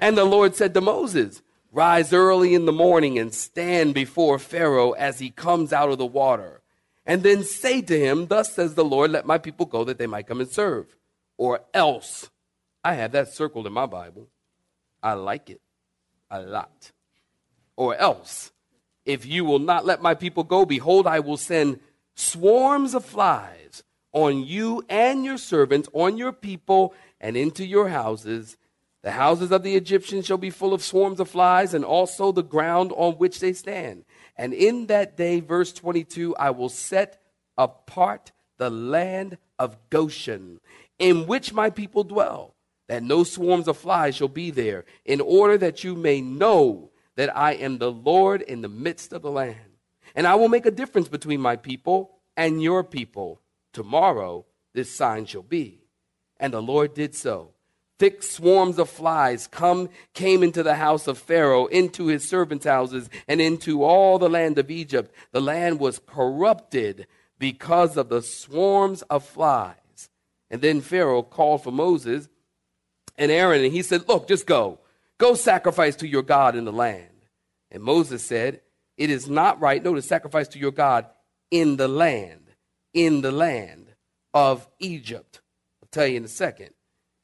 And 0.00 0.16
the 0.16 0.24
Lord 0.24 0.54
said 0.54 0.74
to 0.74 0.80
Moses, 0.80 1.42
Rise 1.72 2.12
early 2.12 2.54
in 2.54 2.64
the 2.64 2.72
morning 2.72 3.18
and 3.18 3.34
stand 3.34 3.94
before 3.94 4.38
Pharaoh 4.38 4.92
as 4.92 5.18
he 5.18 5.30
comes 5.30 5.72
out 5.72 5.90
of 5.90 5.98
the 5.98 6.06
water. 6.06 6.62
And 7.04 7.22
then 7.22 7.42
say 7.42 7.82
to 7.82 7.98
him, 7.98 8.26
Thus 8.26 8.54
says 8.54 8.74
the 8.74 8.84
Lord, 8.84 9.10
let 9.10 9.26
my 9.26 9.38
people 9.38 9.66
go 9.66 9.84
that 9.84 9.98
they 9.98 10.06
might 10.06 10.26
come 10.26 10.40
and 10.40 10.50
serve. 10.50 10.96
Or 11.36 11.60
else. 11.74 12.30
I 12.84 12.94
have 12.94 13.12
that 13.12 13.32
circled 13.32 13.66
in 13.66 13.72
my 13.72 13.86
Bible. 13.86 14.28
I 15.02 15.14
like 15.14 15.50
it 15.50 15.60
a 16.30 16.40
lot. 16.40 16.92
Or 17.76 17.96
else, 17.96 18.50
if 19.08 19.26
you 19.26 19.44
will 19.44 19.58
not 19.58 19.84
let 19.84 20.00
my 20.00 20.14
people 20.14 20.44
go, 20.44 20.64
behold, 20.64 21.06
I 21.06 21.18
will 21.18 21.36
send 21.36 21.80
swarms 22.14 22.94
of 22.94 23.04
flies 23.04 23.82
on 24.12 24.44
you 24.44 24.84
and 24.88 25.24
your 25.24 25.38
servants, 25.38 25.88
on 25.92 26.16
your 26.16 26.32
people, 26.32 26.94
and 27.20 27.36
into 27.36 27.66
your 27.66 27.88
houses 27.88 28.56
the 29.02 29.12
houses 29.12 29.52
of 29.52 29.62
the 29.62 29.76
Egyptians 29.76 30.26
shall 30.26 30.38
be 30.38 30.50
full 30.50 30.74
of 30.74 30.82
swarms 30.82 31.20
of 31.20 31.30
flies, 31.30 31.72
and 31.72 31.84
also 31.84 32.32
the 32.32 32.42
ground 32.42 32.92
on 32.96 33.14
which 33.14 33.40
they 33.40 33.52
stand. 33.52 34.04
And 34.36 34.52
in 34.52 34.86
that 34.86 35.16
day, 35.16 35.40
verse 35.40 35.72
22, 35.72 36.34
I 36.36 36.50
will 36.50 36.68
set 36.68 37.20
apart 37.56 38.32
the 38.56 38.70
land 38.70 39.38
of 39.58 39.78
Goshen, 39.88 40.60
in 40.98 41.26
which 41.26 41.52
my 41.52 41.70
people 41.70 42.02
dwell, 42.02 42.54
that 42.88 43.02
no 43.02 43.22
swarms 43.22 43.68
of 43.68 43.76
flies 43.76 44.16
shall 44.16 44.28
be 44.28 44.50
there, 44.50 44.84
in 45.04 45.20
order 45.20 45.56
that 45.58 45.84
you 45.84 45.94
may 45.94 46.20
know 46.20 46.90
that 47.18 47.36
I 47.36 47.54
am 47.54 47.78
the 47.78 47.90
Lord 47.90 48.42
in 48.42 48.60
the 48.60 48.68
midst 48.68 49.12
of 49.12 49.22
the 49.22 49.30
land. 49.30 49.58
And 50.14 50.24
I 50.24 50.36
will 50.36 50.48
make 50.48 50.66
a 50.66 50.70
difference 50.70 51.08
between 51.08 51.40
my 51.40 51.56
people 51.56 52.12
and 52.36 52.62
your 52.62 52.84
people. 52.84 53.40
Tomorrow 53.72 54.46
this 54.72 54.94
sign 54.94 55.26
shall 55.26 55.42
be. 55.42 55.80
And 56.38 56.54
the 56.54 56.62
Lord 56.62 56.94
did 56.94 57.16
so 57.16 57.50
thick 57.98 58.22
swarms 58.22 58.78
of 58.78 58.88
flies 58.88 59.48
come 59.48 59.88
came 60.14 60.44
into 60.44 60.62
the 60.62 60.76
house 60.76 61.08
of 61.08 61.18
pharaoh 61.18 61.66
into 61.66 62.06
his 62.06 62.28
servants 62.28 62.64
houses 62.64 63.10
and 63.26 63.40
into 63.40 63.82
all 63.82 64.20
the 64.20 64.28
land 64.28 64.56
of 64.56 64.70
egypt 64.70 65.12
the 65.32 65.40
land 65.40 65.80
was 65.80 66.00
corrupted 66.06 67.08
because 67.40 67.96
of 67.96 68.08
the 68.08 68.22
swarms 68.22 69.02
of 69.10 69.24
flies 69.24 70.10
and 70.48 70.62
then 70.62 70.80
pharaoh 70.80 71.24
called 71.24 71.60
for 71.60 71.72
moses 71.72 72.28
and 73.16 73.32
aaron 73.32 73.64
and 73.64 73.72
he 73.72 73.82
said 73.82 74.08
look 74.08 74.28
just 74.28 74.46
go 74.46 74.78
go 75.18 75.34
sacrifice 75.34 75.96
to 75.96 76.08
your 76.08 76.22
god 76.22 76.56
in 76.56 76.64
the 76.64 76.72
land 76.72 77.26
and 77.70 77.82
moses 77.82 78.24
said 78.24 78.60
it 78.96 79.10
is 79.10 79.28
not 79.28 79.60
right 79.60 79.84
no 79.84 79.94
to 79.94 80.02
sacrifice 80.02 80.48
to 80.48 80.58
your 80.58 80.72
god 80.72 81.06
in 81.50 81.76
the 81.76 81.88
land 81.88 82.52
in 82.94 83.20
the 83.20 83.32
land 83.32 83.94
of 84.32 84.68
egypt 84.78 85.40
i'll 85.82 85.88
tell 85.90 86.06
you 86.06 86.16
in 86.16 86.24
a 86.24 86.28
second 86.28 86.70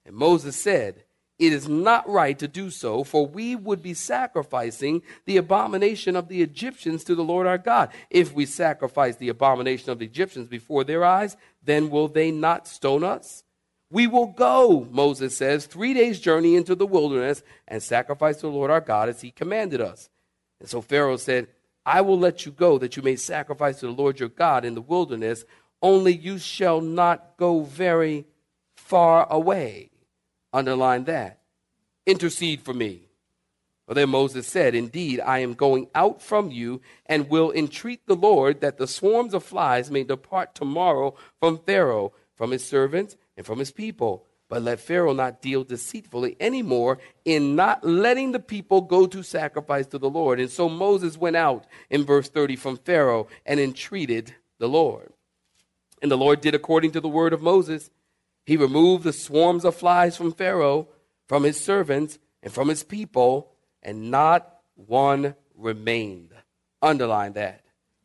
and 0.04 0.14
Moses 0.14 0.56
said, 0.56 1.04
It 1.38 1.52
is 1.52 1.68
not 1.68 2.08
right 2.08 2.38
to 2.38 2.48
do 2.48 2.70
so, 2.70 3.04
for 3.04 3.26
we 3.26 3.56
would 3.56 3.82
be 3.82 3.94
sacrificing 3.94 5.02
the 5.24 5.36
abomination 5.36 6.16
of 6.16 6.28
the 6.28 6.42
Egyptians 6.42 7.04
to 7.04 7.14
the 7.14 7.24
Lord 7.24 7.46
our 7.46 7.58
God. 7.58 7.90
If 8.10 8.32
we 8.32 8.46
sacrifice 8.46 9.16
the 9.16 9.30
abomination 9.30 9.90
of 9.90 9.98
the 9.98 10.06
Egyptians 10.06 10.48
before 10.48 10.84
their 10.84 11.04
eyes, 11.04 11.36
then 11.62 11.90
will 11.90 12.08
they 12.08 12.30
not 12.30 12.68
stone 12.68 13.04
us? 13.04 13.43
We 13.94 14.08
will 14.08 14.26
go, 14.26 14.88
Moses 14.90 15.36
says, 15.36 15.66
three 15.66 15.94
days' 15.94 16.18
journey 16.18 16.56
into 16.56 16.74
the 16.74 16.84
wilderness 16.84 17.44
and 17.68 17.80
sacrifice 17.80 18.38
to 18.38 18.46
the 18.46 18.48
Lord 18.48 18.68
our 18.68 18.80
God 18.80 19.08
as 19.08 19.20
he 19.20 19.30
commanded 19.30 19.80
us. 19.80 20.10
And 20.58 20.68
so 20.68 20.80
Pharaoh 20.80 21.16
said, 21.16 21.46
I 21.86 22.00
will 22.00 22.18
let 22.18 22.44
you 22.44 22.50
go 22.50 22.76
that 22.78 22.96
you 22.96 23.04
may 23.04 23.14
sacrifice 23.14 23.78
to 23.78 23.86
the 23.86 23.92
Lord 23.92 24.18
your 24.18 24.30
God 24.30 24.64
in 24.64 24.74
the 24.74 24.80
wilderness, 24.80 25.44
only 25.80 26.12
you 26.12 26.38
shall 26.38 26.80
not 26.80 27.36
go 27.36 27.60
very 27.60 28.26
far 28.74 29.32
away. 29.32 29.90
Underline 30.52 31.04
that. 31.04 31.38
Intercede 32.04 32.62
for 32.62 32.74
me. 32.74 33.02
Well, 33.86 33.94
then 33.94 34.10
Moses 34.10 34.48
said, 34.48 34.74
Indeed, 34.74 35.20
I 35.20 35.38
am 35.38 35.54
going 35.54 35.86
out 35.94 36.20
from 36.20 36.50
you 36.50 36.80
and 37.06 37.30
will 37.30 37.52
entreat 37.52 38.08
the 38.08 38.16
Lord 38.16 38.60
that 38.60 38.76
the 38.76 38.88
swarms 38.88 39.34
of 39.34 39.44
flies 39.44 39.88
may 39.88 40.02
depart 40.02 40.52
tomorrow 40.52 41.14
from 41.38 41.58
Pharaoh, 41.58 42.12
from 42.34 42.50
his 42.50 42.66
servants, 42.66 43.16
and 43.36 43.44
from 43.44 43.58
his 43.58 43.70
people. 43.70 44.26
But 44.48 44.62
let 44.62 44.80
Pharaoh 44.80 45.14
not 45.14 45.40
deal 45.40 45.64
deceitfully 45.64 46.36
anymore 46.38 46.98
in 47.24 47.56
not 47.56 47.82
letting 47.82 48.32
the 48.32 48.40
people 48.40 48.82
go 48.82 49.06
to 49.06 49.22
sacrifice 49.22 49.86
to 49.88 49.98
the 49.98 50.10
Lord. 50.10 50.38
And 50.38 50.50
so 50.50 50.68
Moses 50.68 51.16
went 51.16 51.36
out 51.36 51.66
in 51.88 52.04
verse 52.04 52.28
30 52.28 52.56
from 52.56 52.76
Pharaoh 52.76 53.26
and 53.46 53.58
entreated 53.58 54.34
the 54.58 54.68
Lord. 54.68 55.12
And 56.02 56.10
the 56.10 56.18
Lord 56.18 56.40
did 56.40 56.54
according 56.54 56.92
to 56.92 57.00
the 57.00 57.08
word 57.08 57.32
of 57.32 57.40
Moses. 57.40 57.90
He 58.44 58.56
removed 58.56 59.04
the 59.04 59.12
swarms 59.12 59.64
of 59.64 59.74
flies 59.74 60.16
from 60.16 60.32
Pharaoh, 60.32 60.88
from 61.26 61.44
his 61.44 61.58
servants, 61.58 62.18
and 62.42 62.52
from 62.52 62.68
his 62.68 62.84
people 62.84 63.50
and 63.82 64.10
not 64.10 64.58
one 64.74 65.34
remained. 65.56 66.32
Underline 66.82 67.32
that. 67.32 67.62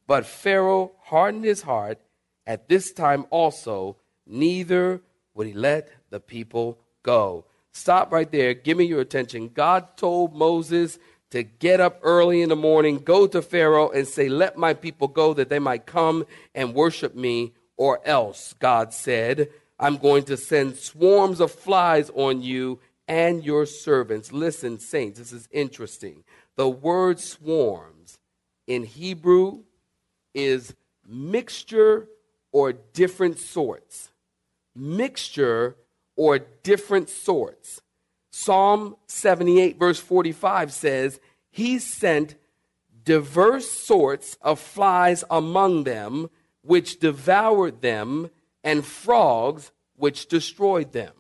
But 0.08 0.26
Pharaoh 0.26 0.94
hardened 1.04 1.44
his 1.44 1.62
heart 1.62 2.00
at 2.48 2.70
this 2.70 2.92
time 2.92 3.26
also, 3.30 3.98
neither 4.26 5.02
would 5.34 5.48
he 5.48 5.54
let 5.54 5.90
the 6.10 6.20
people 6.20 6.80
go. 7.04 7.46
Stop 7.72 8.12
right 8.12 8.32
there. 8.32 8.54
Give 8.54 8.78
me 8.78 8.86
your 8.86 9.02
attention. 9.02 9.50
God 9.50 9.96
told 9.96 10.36
Moses 10.36 11.00
to 11.32 11.44
get 11.44 11.80
up 11.80 12.00
early 12.02 12.42
in 12.42 12.50
the 12.50 12.56
morning, 12.56 12.98
go 12.98 13.28
to 13.28 13.42
Pharaoh, 13.42 13.90
and 13.90 14.08
say, 14.08 14.28
Let 14.28 14.58
my 14.58 14.74
people 14.74 15.08
go 15.08 15.34
that 15.36 15.50
they 15.50 15.60
might 15.60 15.86
come 15.86 16.26
and 16.56 16.74
worship 16.74 17.16
me, 17.16 17.54
or 17.78 18.06
else, 18.06 18.54
God 18.60 18.94
said, 18.94 19.50
I'm 19.80 19.98
going 19.98 20.24
to 20.24 20.38
send 20.38 20.76
swarms 20.76 21.40
of 21.40 21.52
flies 21.52 22.10
on 22.14 22.42
you 22.42 22.80
and 23.08 23.44
your 23.44 23.66
servants. 23.66 24.34
Listen, 24.34 24.80
saints, 24.80 25.20
this 25.20 25.32
is 25.32 25.48
interesting. 25.52 26.24
The 26.58 26.68
word 26.68 27.20
swarms 27.20 28.20
in 28.68 28.84
Hebrew 28.84 29.64
is 30.34 30.76
mixture 31.08 32.08
or 32.52 32.74
different 32.74 33.40
sorts. 33.40 34.12
Mixture 34.80 35.76
or 36.16 36.40
different 36.40 37.10
sorts. 37.10 37.82
Psalm 38.32 38.96
78, 39.08 39.78
verse 39.78 40.00
45 40.00 40.72
says, 40.72 41.20
He 41.50 41.80
sent 41.80 42.36
diverse 43.04 43.72
sorts 43.72 44.38
of 44.42 44.60
flies 44.60 45.24
among 45.30 45.84
them, 45.84 46.30
which 46.62 47.00
devoured 47.00 47.82
them, 47.82 48.30
and 48.64 48.86
frogs, 48.86 49.72
which 49.96 50.28
destroyed 50.28 50.92
them. 50.92 51.14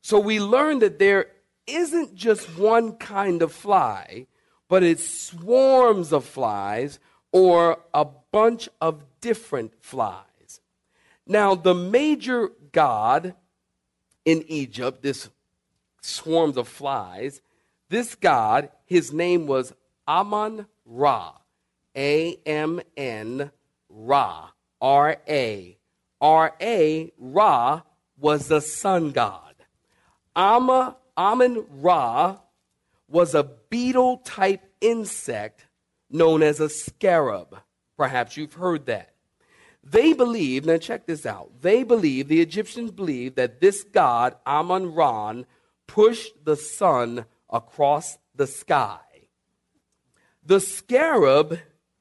So 0.00 0.18
we 0.18 0.40
learn 0.40 0.80
that 0.80 0.98
there 0.98 1.26
isn't 1.66 2.14
just 2.14 2.58
one 2.58 2.92
kind 2.92 3.40
of 3.42 3.52
fly, 3.52 4.26
but 4.68 4.82
it's 4.82 5.08
swarms 5.08 6.12
of 6.12 6.24
flies 6.24 6.98
or 7.30 7.78
a 7.94 8.04
bunch 8.04 8.68
of 8.80 9.04
different 9.20 9.72
flies. 9.80 10.60
Now, 11.26 11.54
the 11.54 11.74
major 11.74 12.50
god 12.72 13.34
in 14.24 14.44
Egypt, 14.48 15.02
this 15.02 15.28
swarms 16.00 16.56
of 16.56 16.68
flies, 16.68 17.40
this 17.88 18.14
god, 18.14 18.70
his 18.86 19.12
name 19.12 19.46
was 19.46 19.74
Amon 20.08 20.66
Ra. 20.84 21.34
A 21.96 22.36
M 22.46 22.80
N 22.96 23.50
Ra. 23.88 24.48
R 24.80 25.16
A. 25.28 25.78
R 26.20 26.54
A. 26.60 27.12
Ra 27.18 27.82
was 28.18 28.48
the 28.48 28.60
sun 28.60 29.10
god. 29.10 29.54
Amma, 30.34 30.96
Amun 31.16 31.66
Ra 31.68 32.38
was 33.08 33.34
a 33.34 33.44
beetle 33.68 34.18
type 34.18 34.62
insect 34.80 35.66
known 36.08 36.42
as 36.42 36.60
a 36.60 36.68
scarab. 36.68 37.58
Perhaps 37.96 38.36
you've 38.36 38.54
heard 38.54 38.86
that. 38.86 39.11
They 39.84 40.12
believe, 40.12 40.64
now 40.64 40.78
check 40.78 41.06
this 41.06 41.26
out. 41.26 41.50
They 41.60 41.82
believe, 41.82 42.28
the 42.28 42.40
Egyptians 42.40 42.90
believe 42.90 43.34
that 43.34 43.60
this 43.60 43.82
god, 43.82 44.36
Amun 44.46 44.94
Ra, 44.94 45.34
pushed 45.86 46.44
the 46.44 46.56
sun 46.56 47.24
across 47.50 48.18
the 48.34 48.46
sky. 48.46 49.00
The 50.44 50.60
scarab 50.60 51.58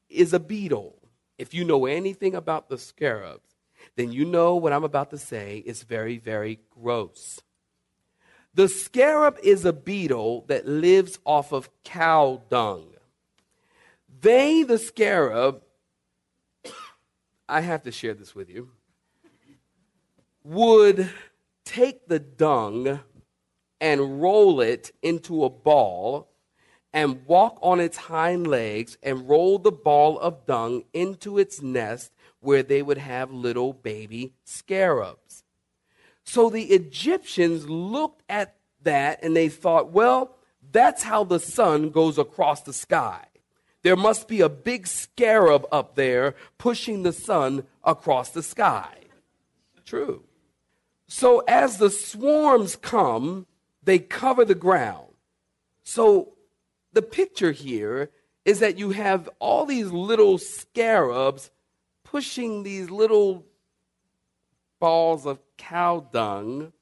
is 0.09 0.33
a 0.33 0.39
beetle. 0.39 0.97
If 1.37 1.53
you 1.53 1.63
know 1.63 1.85
anything 1.85 2.35
about 2.35 2.69
the 2.69 2.77
scarabs, 2.77 3.49
then 3.95 4.11
you 4.11 4.25
know 4.25 4.55
what 4.55 4.73
I'm 4.73 4.83
about 4.83 5.09
to 5.09 5.17
say 5.17 5.57
is 5.65 5.83
very, 5.83 6.17
very 6.17 6.59
gross. 6.69 7.41
The 8.53 8.67
scarab 8.67 9.37
is 9.41 9.65
a 9.65 9.73
beetle 9.73 10.45
that 10.47 10.67
lives 10.67 11.19
off 11.25 11.51
of 11.51 11.69
cow 11.83 12.43
dung. 12.49 12.93
They, 14.21 14.63
the 14.63 14.77
scarab, 14.77 15.63
I 17.51 17.59
have 17.59 17.83
to 17.83 17.91
share 17.91 18.13
this 18.13 18.33
with 18.33 18.49
you, 18.49 18.69
would 20.41 21.09
take 21.65 22.07
the 22.07 22.17
dung 22.17 23.01
and 23.81 24.21
roll 24.21 24.61
it 24.61 24.91
into 25.01 25.43
a 25.43 25.49
ball 25.49 26.29
and 26.93 27.25
walk 27.25 27.59
on 27.61 27.81
its 27.81 27.97
hind 27.97 28.47
legs 28.47 28.97
and 29.03 29.27
roll 29.27 29.59
the 29.59 29.71
ball 29.71 30.17
of 30.19 30.45
dung 30.45 30.83
into 30.93 31.37
its 31.37 31.61
nest 31.61 32.13
where 32.39 32.63
they 32.63 32.81
would 32.81 32.97
have 32.97 33.31
little 33.31 33.73
baby 33.73 34.33
scarabs. 34.45 35.43
So 36.23 36.49
the 36.49 36.63
Egyptians 36.63 37.67
looked 37.67 38.23
at 38.29 38.55
that 38.83 39.21
and 39.23 39.35
they 39.35 39.49
thought, 39.49 39.91
well, 39.91 40.37
that's 40.71 41.03
how 41.03 41.25
the 41.25 41.39
sun 41.39 41.89
goes 41.89 42.17
across 42.17 42.61
the 42.61 42.73
sky. 42.73 43.25
There 43.83 43.95
must 43.95 44.27
be 44.27 44.41
a 44.41 44.49
big 44.49 44.87
scarab 44.87 45.65
up 45.71 45.95
there 45.95 46.35
pushing 46.57 47.03
the 47.03 47.13
sun 47.13 47.65
across 47.83 48.29
the 48.29 48.43
sky. 48.43 48.95
True. 49.85 50.23
So 51.07 51.39
as 51.47 51.77
the 51.77 51.89
swarms 51.89 52.75
come, 52.75 53.47
they 53.83 53.99
cover 53.99 54.45
the 54.45 54.55
ground. 54.55 55.07
So 55.83 56.33
the 56.93 57.01
picture 57.01 57.51
here 57.51 58.11
is 58.45 58.59
that 58.59 58.77
you 58.77 58.91
have 58.91 59.29
all 59.39 59.65
these 59.65 59.91
little 59.91 60.37
scarabs 60.37 61.51
pushing 62.03 62.63
these 62.63 62.89
little 62.89 63.45
balls 64.79 65.25
of 65.25 65.39
cow 65.57 66.07
dung 66.11 66.73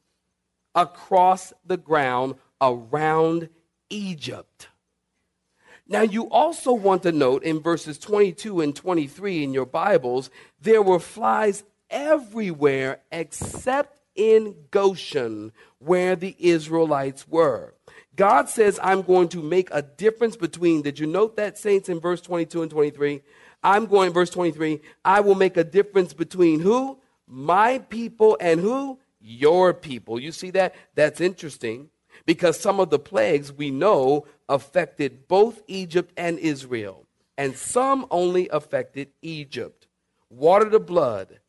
across 0.76 1.54
the 1.66 1.78
ground 1.78 2.36
around 2.62 3.50
Egypt. 3.90 4.68
Now, 5.92 6.02
you 6.04 6.30
also 6.30 6.72
want 6.72 7.02
to 7.04 7.12
note 7.12 7.42
in 7.42 7.62
verses 7.62 7.98
22 7.98 8.62
and 8.62 8.76
23 8.76 9.44
in 9.44 9.54
your 9.54 9.66
Bibles, 9.66 10.30
there 10.62 10.84
were 10.84 11.00
flies 11.00 11.64
everywhere 11.90 13.00
except 13.12 14.00
in 14.14 14.56
Goshen, 14.70 15.52
where 15.80 16.16
the 16.16 16.36
Israelites 16.38 17.28
were. 17.28 17.74
God 18.16 18.50
says, 18.50 18.80
I'm 18.84 19.02
going 19.02 19.30
to 19.30 19.42
make 19.42 19.70
a 19.72 19.82
difference 19.82 20.36
between, 20.36 20.84
did 20.84 21.00
you 21.00 21.08
note 21.08 21.38
that, 21.38 21.58
saints, 21.58 21.90
in 21.90 22.00
verse 22.00 22.22
22 22.22 22.62
and 22.62 22.70
23? 22.70 23.24
I'm 23.64 23.88
going, 23.88 24.14
verse 24.14 24.30
23, 24.30 24.82
I 25.04 25.22
will 25.22 25.36
make 25.36 25.58
a 25.58 25.64
difference 25.64 26.14
between 26.14 26.60
who? 26.60 27.00
My 27.26 27.80
people 27.80 28.38
and 28.40 28.60
who? 28.60 29.00
Your 29.20 29.74
people. 29.74 30.20
You 30.20 30.32
see 30.32 30.52
that? 30.52 30.76
That's 30.94 31.20
interesting 31.20 31.90
because 32.28 32.60
some 32.60 32.80
of 32.80 32.92
the 32.92 33.00
plagues 33.00 33.52
we 33.52 33.72
know 33.72 34.28
affected 34.50 35.28
both 35.28 35.62
Egypt 35.68 36.12
and 36.18 36.38
Israel, 36.40 37.06
and 37.38 37.56
some 37.56 38.06
only 38.12 38.50
affected 38.50 39.10
Egypt. 39.22 39.88
Water 40.30 40.70
to 40.70 40.80
blood, 40.80 41.40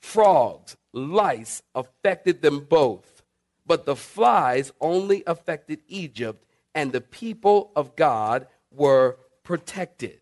frogs, 0.00 0.76
lice 0.92 1.62
affected 1.74 2.42
them 2.42 2.60
both, 2.60 3.22
but 3.66 3.86
the 3.86 3.94
flies 3.94 4.72
only 4.80 5.22
affected 5.26 5.80
Egypt, 5.86 6.44
and 6.74 6.90
the 6.90 7.00
people 7.00 7.70
of 7.76 7.94
God 7.94 8.48
were 8.72 9.18
protected. 9.44 10.20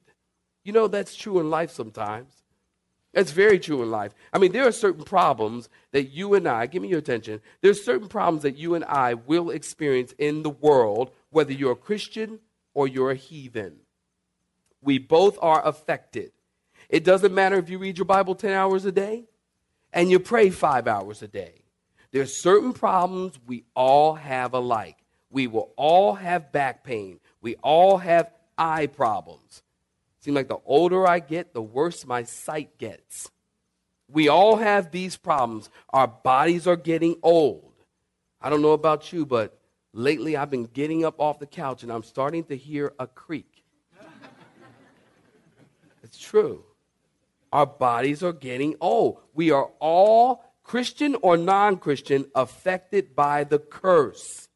You 0.65 0.73
know, 0.73 0.89
that's 0.89 1.17
true 1.17 1.39
in 1.41 1.49
life 1.49 1.71
sometimes. 1.71 2.33
That's 3.15 3.33
very 3.33 3.59
true 3.59 3.83
in 3.83 3.91
life. 3.91 4.13
I 4.33 4.39
mean, 4.39 4.53
there 4.53 4.67
are 4.67 4.73
certain 4.73 5.03
problems 5.03 5.69
that 5.93 6.11
you 6.11 6.35
and 6.35 6.47
I, 6.47 6.67
give 6.67 6.83
me 6.83 6.89
your 6.89 6.99
attention, 6.99 7.41
there's 7.63 7.83
certain 7.83 8.09
problems 8.09 8.43
that 8.43 8.59
you 8.59 8.75
and 8.75 8.85
I 8.85 9.15
will 9.15 9.51
experience 9.51 10.13
in 10.19 10.43
the 10.43 10.51
world, 10.51 11.11
whether 11.31 11.53
you're 11.53 11.73
a 11.73 11.77
Christian 11.77 12.41
or 12.75 12.88
you're 12.88 13.11
a 13.11 13.17
heathen. 13.17 13.77
We 14.81 14.99
both 14.99 15.38
are 15.43 15.67
affected. 15.67 16.33
It 16.88 17.05
doesn't 17.05 17.35
matter 17.35 17.57
if 17.57 17.69
you 17.69 17.79
read 17.79 17.99
your 17.99 18.05
Bible 18.05 18.35
10 18.35 18.53
hours 18.53 18.85
a 18.85 18.93
day 18.93 19.27
and 19.93 20.11
you 20.11 20.19
pray 20.21 20.51
five 20.51 20.87
hours 20.87 21.23
a 21.23 21.29
day. 21.29 21.64
There's 22.11 22.43
certain 22.43 22.73
problems 22.73 23.38
we 23.47 23.64
all 23.75 24.14
have 24.14 24.55
alike. 24.55 24.97
We 25.31 25.47
will 25.47 25.73
all 25.77 26.14
have 26.14 26.53
back 26.53 26.85
pain. 26.85 27.21
We 27.41 27.57
all 27.57 27.99
have 27.99 28.31
eye 28.57 28.87
problems. 28.87 29.62
Seems 30.21 30.35
like 30.35 30.49
the 30.49 30.59
older 30.64 31.07
I 31.07 31.21
get, 31.21 31.53
the 31.53 31.62
worse 31.62 32.07
my 32.07 32.23
sight 32.23 32.79
gets. 32.79 33.31
We 34.11 34.29
all 34.29 34.57
have 34.57 34.91
these 34.91 35.17
problems. 35.17 35.69
Our 35.91 36.09
bodies 36.09 36.67
are 36.67 36.77
getting 36.77 37.17
old. 37.23 37.73
I 38.41 38.49
don't 38.49 38.62
know 38.62 38.73
about 38.73 39.12
you, 39.12 39.27
but 39.27 39.58
lately 39.99 40.37
I've 40.37 40.51
been 40.51 40.65
getting 40.65 41.05
up 41.05 41.21
off 41.21 41.39
the 41.39 41.47
couch 41.47 41.83
and 41.83 41.93
I'm 41.93 42.03
starting 42.03 42.45
to 42.45 42.57
hear 42.57 42.93
a 42.99 43.07
creak. 43.07 43.65
it's 46.03 46.19
true. 46.19 46.65
Our 47.53 47.67
bodies 47.67 48.23
are 48.23 48.33
getting 48.33 48.77
old. 48.81 49.21
We 49.35 49.51
are 49.51 49.71
all, 49.81 50.45
Christian 50.63 51.17
or 51.23 51.37
non 51.37 51.79
Christian, 51.79 52.27
affected 52.35 53.17
by 53.17 53.45
the 53.45 53.59
curse. 53.59 54.49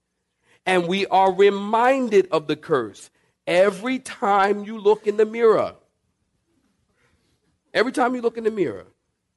And 0.65 0.87
we 0.87 1.07
are 1.07 1.33
reminded 1.33 2.29
of 2.31 2.47
the 2.47 2.57
curse 2.57 3.11
every 3.47 3.99
time 3.99 4.65
you 4.65 4.79
look 4.79 5.07
in 5.07 5.17
the 5.17 5.27
mirror. 5.27 5.75
Every 7.75 7.93
time 7.93 8.15
you 8.15 8.21
look 8.21 8.37
in 8.37 8.45
the 8.45 8.51
mirror, 8.51 8.87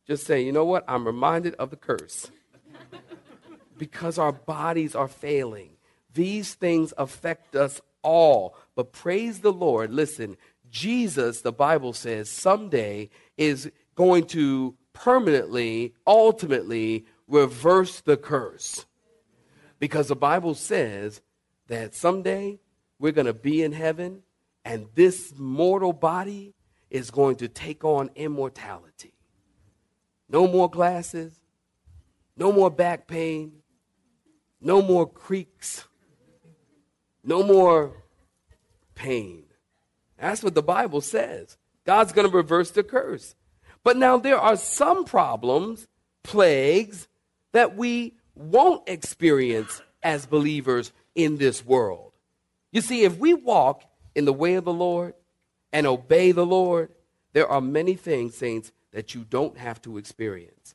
just 0.06 0.26
say, 0.26 0.41
you 0.41 0.52
know 0.52 0.65
what? 0.65 0.84
I'm 0.88 1.08
reminded 1.08 1.56
of 1.56 1.70
the 1.70 1.78
curse. 1.78 2.30
because 3.78 4.20
our 4.20 4.34
bodies 4.34 4.94
are 4.94 5.08
failing. 5.08 5.75
These 6.15 6.56
things 6.56 6.93
affect 6.97 7.56
us 7.56 7.80
all. 8.01 8.56
But 8.73 8.91
praise 8.91 9.39
the 9.39 9.54
Lord. 9.54 9.91
Listen, 9.91 10.38
Jesus, 10.71 11.41
the 11.41 11.51
Bible 11.51 11.93
says, 11.93 12.30
someday 12.30 13.10
is 13.38 13.71
going 13.95 14.25
to 14.28 14.75
permanently, 14.93 15.93
ultimately 16.08 17.06
reverse 17.28 18.01
the 18.01 18.17
curse. 18.17 18.86
Because 19.78 20.08
the 20.08 20.15
Bible 20.15 20.56
says 20.56 21.21
that 21.67 21.93
someday 21.93 22.60
we're 22.97 23.12
going 23.12 23.28
to 23.28 23.34
be 23.34 23.62
in 23.62 23.73
heaven 23.73 24.23
and 24.63 24.88
this 24.95 25.34
mortal 25.38 25.93
body 25.93 26.56
is 26.89 27.12
going 27.12 27.36
to 27.38 27.47
take 27.47 27.84
on 27.84 28.10
immortality. 28.15 29.13
No 30.30 30.47
more 30.47 30.69
glasses, 30.69 31.39
no 32.38 32.51
more 32.51 32.71
back 32.71 33.06
pain, 33.06 33.51
no 34.62 34.82
more 34.82 35.08
creaks, 35.08 35.88
no 37.26 37.44
more 37.44 37.94
pain. 38.94 39.44
That's 40.18 40.44
what 40.44 40.56
the 40.56 40.64
Bible 40.64 41.02
says. 41.02 41.58
God's 41.86 42.14
going 42.14 42.30
to 42.30 42.36
reverse 42.36 42.72
the 42.72 42.84
curse. 42.84 43.36
But 43.84 43.98
now 43.98 44.18
there 44.18 44.40
are 44.40 44.58
some 44.58 45.06
problems, 45.06 45.88
plagues, 46.24 47.08
that 47.52 47.76
we 47.76 48.14
won't 48.36 48.88
experience 48.88 49.82
as 50.02 50.26
believers 50.26 50.92
in 51.14 51.38
this 51.38 51.66
world. 51.66 52.12
You 52.72 52.82
see, 52.82 53.04
if 53.04 53.18
we 53.18 53.34
walk 53.34 53.84
in 54.16 54.26
the 54.26 54.34
way 54.34 54.56
of 54.56 54.66
the 54.66 54.74
Lord 54.74 55.14
and 55.72 55.86
obey 55.86 56.32
the 56.32 56.46
Lord, 56.46 56.90
there 57.34 57.48
are 57.48 57.62
many 57.62 57.96
things, 57.96 58.36
saints, 58.36 58.72
that 58.92 59.14
you 59.14 59.26
don't 59.30 59.58
have 59.58 59.82
to 59.84 59.98
experience. 59.98 60.74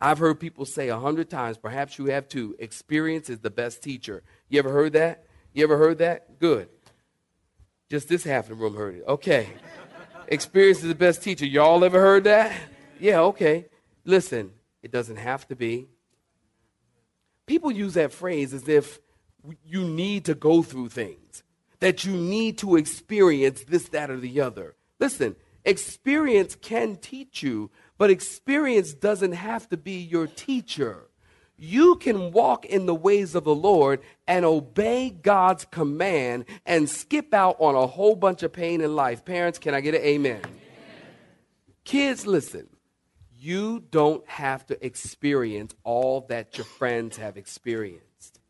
I've 0.00 0.18
heard 0.18 0.40
people 0.40 0.64
say 0.64 0.88
a 0.88 0.98
hundred 0.98 1.28
times, 1.28 1.58
perhaps 1.58 1.98
you 1.98 2.06
have 2.06 2.28
too, 2.28 2.56
experience 2.58 3.28
is 3.28 3.40
the 3.40 3.50
best 3.50 3.82
teacher. 3.82 4.22
You 4.48 4.58
ever 4.58 4.70
heard 4.70 4.94
that? 4.94 5.24
You 5.52 5.64
ever 5.64 5.76
heard 5.76 5.98
that? 5.98 6.38
Good. 6.38 6.68
Just 7.88 8.08
this 8.08 8.22
half 8.22 8.44
of 8.44 8.50
the 8.50 8.54
room 8.62 8.76
heard 8.76 8.96
it. 8.96 9.04
Okay. 9.06 9.48
experience 10.28 10.78
is 10.78 10.88
the 10.88 10.94
best 10.94 11.22
teacher. 11.22 11.44
Y'all 11.44 11.84
ever 11.84 12.00
heard 12.00 12.24
that? 12.24 12.56
Yeah, 13.00 13.20
okay. 13.20 13.66
Listen, 14.04 14.52
it 14.82 14.92
doesn't 14.92 15.16
have 15.16 15.46
to 15.48 15.56
be. 15.56 15.88
People 17.46 17.72
use 17.72 17.94
that 17.94 18.12
phrase 18.12 18.54
as 18.54 18.68
if 18.68 19.00
you 19.64 19.82
need 19.82 20.24
to 20.26 20.34
go 20.34 20.62
through 20.62 20.90
things, 20.90 21.42
that 21.80 22.04
you 22.04 22.12
need 22.12 22.58
to 22.58 22.76
experience 22.76 23.64
this, 23.64 23.88
that, 23.88 24.10
or 24.10 24.18
the 24.18 24.40
other. 24.40 24.76
Listen, 25.00 25.34
experience 25.64 26.54
can 26.54 26.96
teach 26.96 27.42
you, 27.42 27.70
but 27.98 28.10
experience 28.10 28.94
doesn't 28.94 29.32
have 29.32 29.68
to 29.70 29.76
be 29.76 29.98
your 29.98 30.28
teacher. 30.28 31.09
You 31.62 31.96
can 31.96 32.32
walk 32.32 32.64
in 32.64 32.86
the 32.86 32.94
ways 32.94 33.34
of 33.34 33.44
the 33.44 33.54
Lord 33.54 34.00
and 34.26 34.46
obey 34.46 35.10
God's 35.10 35.66
command 35.66 36.46
and 36.64 36.88
skip 36.88 37.34
out 37.34 37.56
on 37.58 37.74
a 37.74 37.86
whole 37.86 38.16
bunch 38.16 38.42
of 38.42 38.50
pain 38.50 38.80
in 38.80 38.96
life. 38.96 39.26
Parents, 39.26 39.58
can 39.58 39.74
I 39.74 39.82
get 39.82 39.94
an 39.94 40.00
amen? 40.00 40.40
amen. 40.42 40.56
Kids, 41.84 42.26
listen. 42.26 42.66
You 43.38 43.84
don't 43.90 44.26
have 44.26 44.64
to 44.68 44.84
experience 44.84 45.74
all 45.84 46.22
that 46.30 46.56
your 46.56 46.64
friends 46.64 47.18
have 47.18 47.36
experienced. 47.36 48.40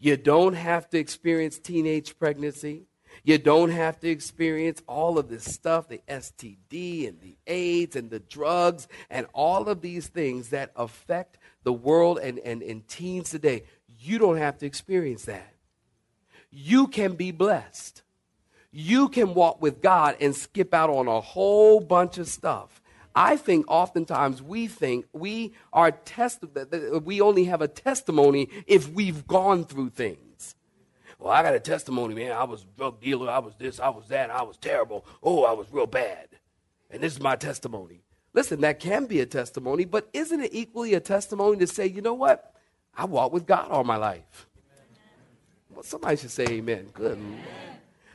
You 0.00 0.16
don't 0.16 0.54
have 0.54 0.90
to 0.90 0.98
experience 0.98 1.60
teenage 1.60 2.18
pregnancy. 2.18 2.88
You 3.22 3.38
don't 3.38 3.70
have 3.70 4.00
to 4.00 4.08
experience 4.08 4.82
all 4.88 5.16
of 5.18 5.28
this 5.28 5.44
stuff 5.44 5.88
the 5.88 6.00
STD 6.08 7.08
and 7.08 7.20
the 7.20 7.36
AIDS 7.46 7.94
and 7.94 8.10
the 8.10 8.20
drugs 8.20 8.88
and 9.10 9.26
all 9.32 9.68
of 9.68 9.80
these 9.80 10.08
things 10.08 10.48
that 10.48 10.72
affect 10.74 11.38
the 11.68 11.72
world 11.72 12.18
and, 12.18 12.38
and, 12.38 12.62
and 12.62 12.88
teens 12.88 13.28
today. 13.28 13.64
You 14.00 14.18
don't 14.18 14.38
have 14.38 14.56
to 14.58 14.66
experience 14.66 15.26
that. 15.26 15.54
You 16.50 16.86
can 16.86 17.14
be 17.14 17.30
blessed. 17.30 18.02
You 18.72 19.10
can 19.10 19.34
walk 19.34 19.60
with 19.60 19.82
God 19.82 20.16
and 20.18 20.34
skip 20.34 20.72
out 20.72 20.88
on 20.88 21.08
a 21.08 21.20
whole 21.20 21.80
bunch 21.80 22.16
of 22.16 22.26
stuff 22.26 22.80
I 23.18 23.36
think 23.36 23.64
oftentimes 23.66 24.40
we 24.40 24.68
think 24.68 25.06
we 25.12 25.52
are 25.72 25.90
test 25.90 26.44
we 27.04 27.20
only 27.20 27.46
have 27.46 27.60
a 27.60 27.66
testimony 27.66 28.48
if 28.68 28.88
we've 28.92 29.26
gone 29.26 29.64
through 29.64 29.90
things. 29.90 30.54
Well, 31.18 31.32
I 31.32 31.42
got 31.42 31.52
a 31.52 31.58
testimony, 31.58 32.14
man. 32.14 32.30
I 32.30 32.44
was 32.44 32.64
drug 32.76 33.00
dealer. 33.00 33.28
I 33.28 33.40
was 33.40 33.56
this. 33.56 33.80
I 33.80 33.88
was 33.88 34.06
that. 34.06 34.30
I 34.30 34.42
was 34.44 34.56
terrible. 34.56 35.04
Oh, 35.20 35.42
I 35.42 35.50
was 35.50 35.66
real 35.72 35.88
bad. 35.88 36.28
And 36.92 37.02
this 37.02 37.14
is 37.14 37.20
my 37.20 37.34
testimony. 37.34 38.02
Listen, 38.34 38.60
that 38.60 38.78
can 38.78 39.06
be 39.06 39.20
a 39.20 39.26
testimony, 39.26 39.84
but 39.84 40.08
isn't 40.12 40.40
it 40.40 40.50
equally 40.52 40.94
a 40.94 41.00
testimony 41.00 41.58
to 41.58 41.66
say, 41.66 41.86
you 41.86 42.02
know 42.02 42.14
what? 42.14 42.54
I 42.96 43.04
walked 43.04 43.32
with 43.32 43.46
God 43.46 43.70
all 43.70 43.84
my 43.84 43.96
life. 43.96 44.46
Well, 45.70 45.82
somebody 45.82 46.16
should 46.16 46.30
say 46.30 46.44
amen. 46.48 46.90
Good. 46.92 47.18
Amen. 47.18 47.44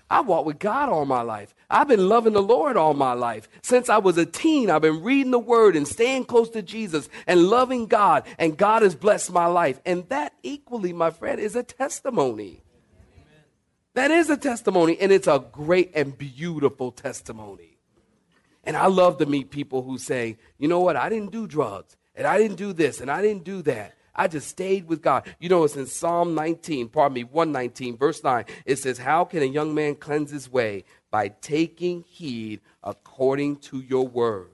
I 0.10 0.22
walked 0.22 0.46
with 0.46 0.60
God 0.60 0.90
all 0.90 1.06
my 1.06 1.22
life. 1.22 1.56
I've 1.70 1.88
been 1.88 2.08
loving 2.08 2.34
the 2.34 2.42
Lord 2.42 2.78
all 2.78 2.94
my 2.94 3.14
life. 3.14 3.50
Since 3.64 3.90
I 3.90 3.98
was 3.98 4.18
a 4.18 4.26
teen, 4.28 4.70
I've 4.70 4.84
been 4.84 5.02
reading 5.02 5.32
the 5.32 5.40
word 5.40 5.76
and 5.76 5.88
staying 5.88 6.26
close 6.26 6.50
to 6.52 6.62
Jesus 6.62 7.10
and 7.26 7.48
loving 7.48 7.88
God, 7.88 8.28
and 8.38 8.56
God 8.56 8.84
has 8.84 8.94
blessed 8.94 9.32
my 9.32 9.48
life. 9.48 9.82
And 9.86 10.08
that 10.10 10.34
equally, 10.44 10.94
my 10.94 11.10
friend, 11.10 11.40
is 11.40 11.56
a 11.56 11.64
testimony. 11.64 12.62
That 13.96 14.12
is 14.12 14.30
a 14.30 14.38
testimony, 14.38 15.00
and 15.00 15.12
it's 15.12 15.28
a 15.28 15.44
great 15.52 15.92
and 15.96 16.16
beautiful 16.16 16.92
testimony. 16.92 17.73
And 18.64 18.78
I 18.78 18.88
love 18.88 19.18
to 19.18 19.26
meet 19.26 19.50
people 19.52 19.84
who 19.84 19.98
say, 19.98 20.38
you 20.58 20.68
know 20.68 20.80
what, 20.80 20.96
I 20.96 21.10
didn't 21.10 21.32
do 21.32 21.48
drugs, 21.48 21.98
and 22.16 22.26
I 22.26 22.38
didn't 22.38 22.58
do 22.58 22.74
this, 22.74 23.02
and 23.02 23.12
I 23.12 23.22
didn't 23.22 23.44
do 23.44 23.62
that. 23.64 23.96
I 24.16 24.28
just 24.28 24.48
stayed 24.48 24.88
with 24.88 25.02
God. 25.02 25.26
You 25.40 25.50
know, 25.50 25.64
it's 25.64 25.76
in 25.76 25.88
Psalm 25.88 26.36
19, 26.36 26.90
pardon 26.90 27.16
me, 27.16 27.24
119, 27.24 27.98
verse 27.98 28.24
9. 28.24 28.46
It 28.66 28.78
says, 28.78 29.00
How 29.00 29.26
can 29.26 29.42
a 29.42 29.46
young 29.46 29.74
man 29.74 29.96
cleanse 29.96 30.32
his 30.32 30.50
way? 30.50 30.84
By 31.10 31.30
taking 31.30 32.04
heed 32.08 32.62
according 32.84 33.58
to 33.58 33.80
your 33.80 34.08
word. 34.08 34.50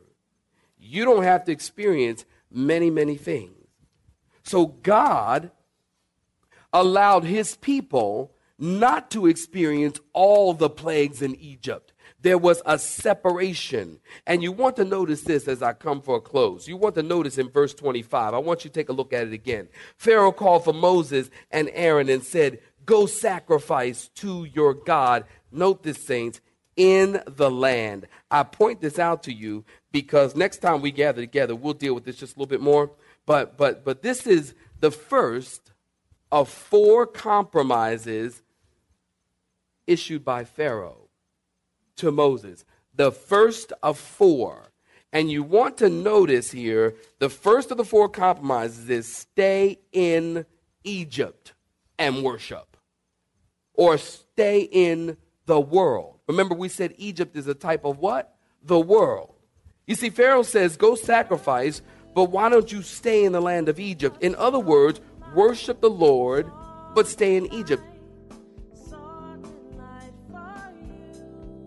You 0.80 1.04
don't 1.04 1.24
have 1.24 1.43
to 1.45 1.52
experience 1.52 2.26
many, 2.50 2.89
many 2.89 3.17
things. 3.17 3.54
So 4.43 4.67
God 4.67 5.52
allowed 6.72 7.26
his 7.26 7.56
people 7.58 8.32
not 8.58 9.12
to 9.12 9.28
experience 9.28 10.00
all 10.13 10.54
the 10.54 10.69
plagues 10.69 11.22
in 11.22 11.36
Egypt 11.36 11.93
there 12.21 12.38
was 12.38 12.62
a 12.65 12.77
separation. 12.77 13.99
And 14.25 14.43
you 14.43 14.51
want 14.51 14.75
to 14.77 14.86
notice 14.86 15.21
this 15.21 15.47
as 15.47 15.63
I 15.63 15.73
come 15.73 16.01
for 16.01 16.17
a 16.17 16.21
close. 16.21 16.67
You 16.67 16.77
want 16.77 16.95
to 16.95 17.03
notice 17.03 17.38
in 17.38 17.49
verse 17.49 17.73
25. 17.73 18.34
I 18.34 18.38
want 18.38 18.63
you 18.63 18.69
to 18.69 18.73
take 18.73 18.89
a 18.89 18.93
look 18.93 19.13
at 19.13 19.27
it 19.27 19.34
again. 19.34 19.69
Pharaoh 19.97 20.32
called 20.32 20.65
for 20.65 20.73
Moses 20.73 21.29
and 21.51 21.69
Aaron 21.73 22.10
and 22.10 22.23
said, 22.23 22.60
Go 22.86 23.05
sacrifice 23.05 24.10
to 24.15 24.45
your 24.45 24.73
God. 24.73 25.25
Note 25.51 25.84
this, 25.84 26.03
saints, 26.03 26.41
in 26.75 27.21
the 27.27 27.51
land. 27.51 28.08
I 28.32 28.43
point 28.43 28.82
this 28.82 28.99
out 28.99 29.23
to 29.23 29.34
you 29.34 29.65
because 29.91 30.36
next 30.36 30.58
time 30.58 30.82
we 30.82 30.91
gather 30.91 31.21
together, 31.21 31.55
we'll 31.55 31.73
deal 31.73 31.93
with 31.93 32.05
this 32.05 32.17
just 32.17 32.36
a 32.36 32.39
little 32.39 32.49
bit 32.49 32.62
more. 32.62 32.91
But 33.25 33.58
but 33.58 33.86
but 33.86 34.01
this 34.01 34.25
is 34.25 34.55
the 34.79 34.91
first 34.91 35.71
of 36.32 36.49
four 36.49 37.05
compromises 37.05 38.41
issued 39.86 40.23
by 40.23 40.45
Pharaoh 40.45 41.09
to 42.00 42.12
Moses, 42.12 42.66
the 42.96 43.12
first 43.12 43.72
of 43.84 43.98
four. 43.98 44.72
And 45.12 45.32
you 45.32 45.42
want 45.42 45.78
to 45.78 45.90
notice 45.90 46.52
here 46.52 46.96
the 47.20 47.30
first 47.30 47.72
of 47.72 47.78
the 47.78 47.86
four 47.86 48.10
compromises 48.10 48.90
is 48.90 49.12
stay 49.12 49.80
in 49.92 50.46
Egypt 50.84 51.54
and 51.98 52.24
worship, 52.24 52.78
or 53.74 53.98
stay 53.98 54.62
in 54.62 55.18
the 55.46 55.60
world. 55.60 56.20
Remember, 56.28 56.54
we 56.54 56.70
said 56.70 56.94
Egypt 56.98 57.36
is 57.36 57.48
a 57.48 57.56
type 57.56 57.86
of 57.86 57.98
what? 57.98 58.36
The 58.64 58.80
world. 58.80 59.34
You 59.88 59.96
see, 59.96 60.12
Pharaoh 60.12 60.44
says, 60.44 60.78
Go 60.78 60.94
sacrifice, 60.94 61.82
but 62.14 62.26
why 62.26 62.50
don't 62.50 62.72
you 62.72 62.84
stay 62.84 63.26
in 63.26 63.32
the 63.32 63.42
land 63.42 63.68
of 63.68 63.80
Egypt? 63.80 64.22
In 64.22 64.36
other 64.36 64.60
words, 64.60 65.02
worship 65.34 65.82
the 65.82 65.90
Lord, 65.90 66.50
but 66.94 67.08
stay 67.08 67.36
in 67.36 67.52
Egypt. 67.54 67.84